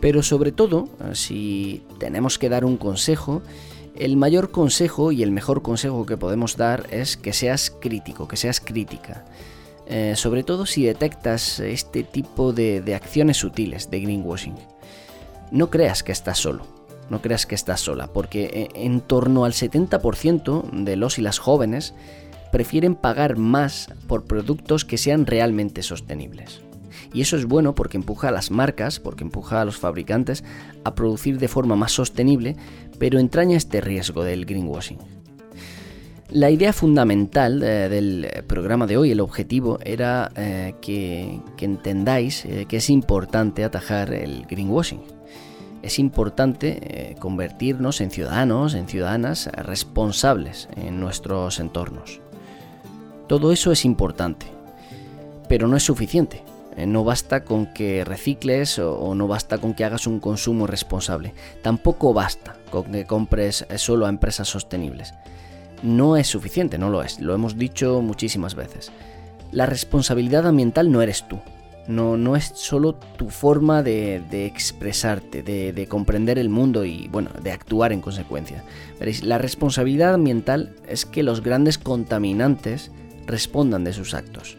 Pero 0.00 0.22
sobre 0.22 0.50
todo, 0.50 0.88
si 1.12 1.82
tenemos 1.98 2.38
que 2.38 2.48
dar 2.48 2.64
un 2.64 2.78
consejo, 2.78 3.42
el 3.96 4.16
mayor 4.16 4.50
consejo 4.50 5.12
y 5.12 5.22
el 5.22 5.30
mejor 5.30 5.60
consejo 5.60 6.06
que 6.06 6.16
podemos 6.16 6.56
dar 6.56 6.86
es 6.90 7.18
que 7.18 7.34
seas 7.34 7.70
crítico, 7.70 8.26
que 8.26 8.38
seas 8.38 8.60
crítica. 8.60 9.26
Eh, 9.92 10.14
sobre 10.14 10.44
todo 10.44 10.66
si 10.66 10.84
detectas 10.84 11.58
este 11.58 12.04
tipo 12.04 12.52
de, 12.52 12.94
acciones 12.94 13.38
sutiles 13.38 13.90
de 13.90 13.98
greenwashing. 13.98 14.54
No 15.50 15.68
creas 15.68 16.04
que 16.04 16.12
estás 16.12 16.38
solo, 16.38 16.64
no 17.10 17.20
creas 17.20 17.44
que 17.44 17.56
estás 17.56 17.80
sola, 17.80 18.06
porque 18.06 18.44
eh, 18.44 18.68
en 18.74 19.00
torno 19.00 19.44
al 19.44 19.52
70% 19.52 20.70
de 20.84 20.94
los 20.94 21.18
y 21.18 21.22
las 21.22 21.40
jóvenes 21.40 21.92
prefieren 22.52 22.94
pagar 22.94 23.36
más 23.36 23.88
por 24.06 24.26
productos 24.26 24.84
que 24.84 24.96
sean 24.96 25.26
realmente 25.26 25.82
sostenibles. 25.82 26.60
Y 27.12 27.22
eso 27.22 27.36
es 27.36 27.46
bueno 27.46 27.74
porque 27.74 27.96
empuja 27.96 28.28
a 28.28 28.32
las 28.32 28.52
marcas, 28.52 29.00
porque 29.00 29.24
empuja 29.24 29.60
a 29.60 29.64
los 29.64 29.78
fabricantes 29.78 30.44
a 30.84 30.94
producir 30.94 31.40
de 31.40 31.48
forma 31.48 31.74
más 31.74 31.90
sostenible, 31.90 32.54
pero 33.00 33.18
entraña 33.18 33.56
este 33.56 33.80
riesgo 33.80 34.22
del 34.22 34.46
greenwashing. 34.46 35.19
La 36.32 36.48
idea 36.48 36.72
fundamental 36.72 37.60
eh, 37.60 37.88
del 37.88 38.44
programa 38.46 38.86
de 38.86 38.96
hoy, 38.96 39.10
el 39.10 39.18
objetivo, 39.18 39.80
era 39.84 40.30
eh, 40.36 40.74
que, 40.80 41.40
entendáis 41.58 42.44
eh, 42.44 42.66
que 42.68 42.76
es 42.76 42.88
importante 42.88 43.64
atajar 43.64 44.14
el 44.14 44.46
greenwashing. 44.46 45.02
Es 45.82 45.98
importante 45.98 47.16
convertirnos 47.18 48.02
en 48.02 48.10
ciudadanos, 48.10 48.74
en 48.74 48.86
ciudadanas 48.86 49.46
responsables 49.46 50.68
en 50.76 51.00
nuestros 51.00 51.58
entornos. 51.58 52.20
Todo 53.26 53.50
eso 53.50 53.72
es 53.72 53.86
importante, 53.86 54.44
pero 55.48 55.68
no 55.68 55.78
es 55.78 55.82
suficiente. 55.82 56.44
No 56.86 57.02
basta 57.02 57.44
con 57.44 57.72
que 57.72 58.04
recicles 58.04 58.78
o 58.78 59.14
no 59.14 59.26
basta 59.26 59.56
con 59.56 59.72
que 59.72 59.86
hagas 59.86 60.06
un 60.06 60.20
consumo 60.20 60.66
responsable. 60.66 61.32
Tampoco 61.62 62.12
basta 62.12 62.56
con 62.70 62.92
que 62.92 63.06
compres 63.06 63.66
solo 63.76 64.04
a 64.04 64.10
empresas 64.10 64.48
sostenibles 64.48 65.14
no 65.82 66.16
es 66.16 66.26
suficiente, 66.26 66.78
no 66.78 66.90
lo 66.90 67.02
es, 67.02 67.20
lo 67.20 67.34
hemos 67.34 67.56
dicho 67.56 68.00
muchísimas 68.00 68.54
veces. 68.54 68.92
La 69.52 69.66
responsabilidad 69.66 70.46
ambiental 70.46 70.92
no 70.92 71.02
eres 71.02 71.26
tú, 71.28 71.38
no, 71.90 72.16
no 72.16 72.36
es 72.36 72.52
solo 72.54 72.94
tu 72.94 73.30
forma 73.30 73.82
de, 73.82 74.46
expresarte, 74.46 75.42
de, 75.42 75.86
comprender 75.88 76.38
el 76.38 76.48
mundo 76.48 76.84
y, 76.84 77.08
bueno, 77.08 77.30
de 77.42 77.52
actuar 77.52 77.92
en 77.92 78.00
consecuencia. 78.00 78.64
Veréis, 78.98 79.24
la 79.24 79.38
responsabilidad 79.38 80.14
ambiental 80.14 80.74
es 80.88 81.04
que 81.04 81.22
los 81.22 81.42
grandes 81.42 81.78
contaminantes 81.78 82.92
respondan 83.26 83.84
de 83.84 83.92
sus 83.92 84.14
actos. 84.14 84.56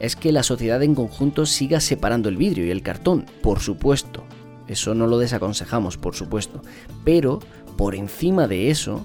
Es 0.00 0.16
que 0.16 0.32
la 0.32 0.42
sociedad 0.42 0.82
en 0.82 0.94
conjunto 0.94 1.46
siga 1.46 1.80
separando 1.80 2.28
el 2.28 2.36
vidrio 2.36 2.66
y 2.66 2.70
el 2.70 2.82
cartón, 2.82 3.26
por 3.42 3.60
supuesto. 3.60 4.24
Eso 4.66 4.94
no 4.94 5.06
lo 5.06 5.18
desaconsejamos, 5.18 5.98
por 5.98 6.14
supuesto. 6.14 6.62
Pero, 7.04 7.40
por 7.76 7.94
encima 7.94 8.48
de 8.48 8.70
eso, 8.70 9.04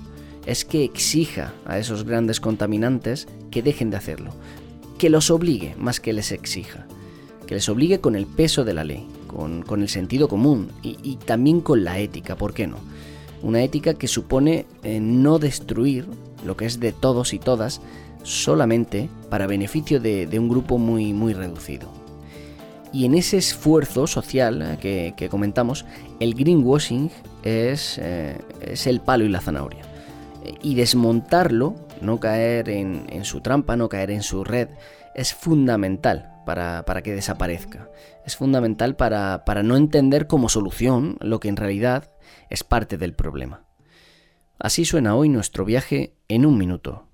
es 0.50 0.66
que 0.66 0.84
exija 0.84 1.54
a 1.68 1.78
esos 1.78 2.06
grandes 2.06 2.40
contaminantes 2.40 3.28
que 3.52 3.62
dejen 3.62 3.92
de 3.92 3.98
hacerlo, 3.98 4.32
que 4.98 5.12
los 5.12 5.30
obligue 5.30 5.76
más 5.78 6.00
que 6.00 6.12
les 6.12 6.32
exija, 6.32 6.88
que 7.46 7.54
les 7.54 7.70
obligue 7.70 8.00
con 8.00 8.16
el 8.16 8.26
peso 8.26 8.66
de 8.66 8.74
la 8.74 8.84
ley, 8.84 9.08
con, 9.28 9.64
el 9.80 9.90
sentido 9.90 10.28
común 10.28 10.72
y, 10.82 11.18
también 11.18 11.62
con 11.62 11.84
la 11.84 12.00
ética, 12.00 12.36
¿por 12.36 12.56
qué 12.56 12.66
no? 12.66 12.78
Una 13.44 13.62
ética 13.62 13.94
que 13.94 14.08
supone 14.08 14.66
eh, 14.82 15.00
no 15.00 15.38
destruir 15.38 16.08
lo 16.44 16.58
que 16.58 16.66
es 16.66 16.80
de 16.80 16.94
todos 16.94 17.34
y 17.36 17.40
todas 17.40 17.80
solamente 18.24 19.08
para 19.30 19.46
beneficio 19.46 20.00
de, 20.00 20.28
un 20.40 20.50
grupo 20.50 20.80
muy, 20.80 21.14
muy 21.14 21.34
reducido. 21.34 21.90
Y 22.92 23.06
en 23.06 23.14
ese 23.14 23.38
esfuerzo 23.38 24.08
social 24.08 24.80
eh, 24.82 25.14
que, 25.16 25.30
comentamos, 25.30 25.86
el 26.20 26.34
greenwashing 26.34 27.12
es, 27.44 28.00
eh, 28.02 28.40
es 28.62 28.88
el 28.88 29.00
palo 29.00 29.26
y 29.26 29.30
la 29.30 29.42
zanahoria 29.42 29.89
y 30.62 30.76
desmontarlo, 30.76 31.76
no 32.02 32.20
caer 32.20 32.70
en, 32.70 33.26
su 33.26 33.42
trampa, 33.42 33.76
no 33.76 33.90
caer 33.90 34.12
en 34.12 34.24
su 34.24 34.44
red, 34.44 34.70
es 35.16 35.34
fundamental 35.34 36.32
para, 36.46 36.84
que 37.04 37.14
desaparezca. 37.14 37.90
Es 38.26 38.36
fundamental 38.36 38.96
para, 38.96 39.44
para 39.46 39.64
no 39.64 39.76
entender 39.76 40.28
como 40.28 40.50
solución 40.50 41.18
lo 41.22 41.40
que 41.40 41.50
en 41.50 41.58
realidad 41.58 42.12
es 42.50 42.64
parte 42.64 42.98
del 42.98 43.14
problema. 43.14 43.64
Así 44.58 44.86
suena 44.86 45.16
hoy 45.16 45.30
nuestro 45.30 45.66
viaje 45.66 46.16
en 46.28 46.46
un 46.46 46.58
minuto. 46.58 47.09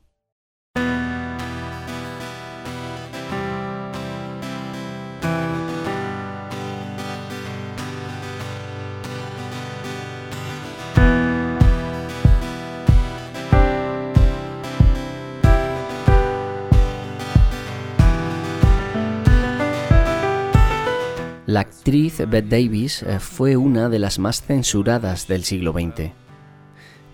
La 21.55 21.61
actriz 21.61 22.17
Bette 22.27 22.49
Davis 22.49 23.01
eh, 23.01 23.17
fue 23.21 23.55
una 23.55 23.87
de 23.87 23.97
las 23.97 24.19
más 24.19 24.41
censuradas 24.41 25.29
del 25.29 25.45
siglo 25.45 25.71
XX. 25.71 26.11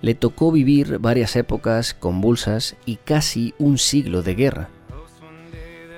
Le 0.01 0.15
tocó 0.15 0.51
vivir 0.51 0.97
varias 0.97 1.35
épocas 1.35 1.93
convulsas 1.93 2.75
y 2.87 2.95
casi 2.95 3.53
un 3.59 3.77
siglo 3.77 4.23
de 4.23 4.33
guerra. 4.33 4.69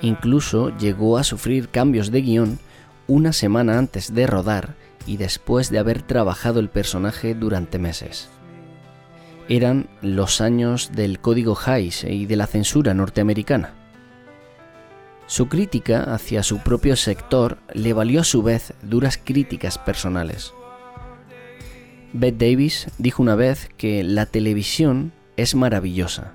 Incluso 0.01 0.77
llegó 0.77 1.17
a 1.17 1.23
sufrir 1.23 1.69
cambios 1.69 2.11
de 2.11 2.21
guion 2.21 2.59
una 3.07 3.31
semana 3.31 3.77
antes 3.77 4.13
de 4.13 4.27
rodar 4.27 4.75
y 5.07 5.15
después 5.15 5.69
de 5.69 5.79
haber 5.79 6.01
trabajado 6.01 6.59
el 6.59 6.67
personaje 6.67 7.35
durante 7.35 7.79
meses. 7.79 8.27
Eran 9.47 9.87
los 10.01 10.41
años 10.41 10.91
del 10.93 11.19
código 11.19 11.57
Hays 11.65 12.03
y 12.03 12.25
de 12.25 12.35
la 12.35 12.47
censura 12.47 12.93
norteamericana. 12.93 13.82
Su 15.33 15.47
crítica 15.47 16.13
hacia 16.13 16.43
su 16.43 16.59
propio 16.59 16.95
sector 16.95 17.57
le 17.73 17.93
valió 17.93 18.21
a 18.21 18.23
su 18.23 18.43
vez 18.43 18.75
duras 18.83 19.17
críticas 19.17 19.79
personales. 19.79 20.53
Bette 22.13 22.51
Davis 22.51 22.85
dijo 22.99 23.23
una 23.23 23.33
vez 23.33 23.67
que 23.75 24.03
la 24.03 24.27
televisión 24.27 25.11
es 25.35 25.55
maravillosa. 25.55 26.33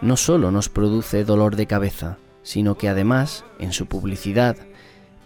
No 0.00 0.16
solo 0.16 0.50
nos 0.50 0.70
produce 0.70 1.24
dolor 1.24 1.56
de 1.56 1.66
cabeza, 1.66 2.16
sino 2.42 2.78
que 2.78 2.88
además, 2.88 3.44
en 3.58 3.74
su 3.74 3.84
publicidad, 3.88 4.56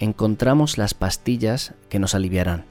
encontramos 0.01 0.77
las 0.77 0.95
pastillas 0.95 1.75
que 1.91 2.01
nos 2.01 2.17
aliviarán. 2.17 2.65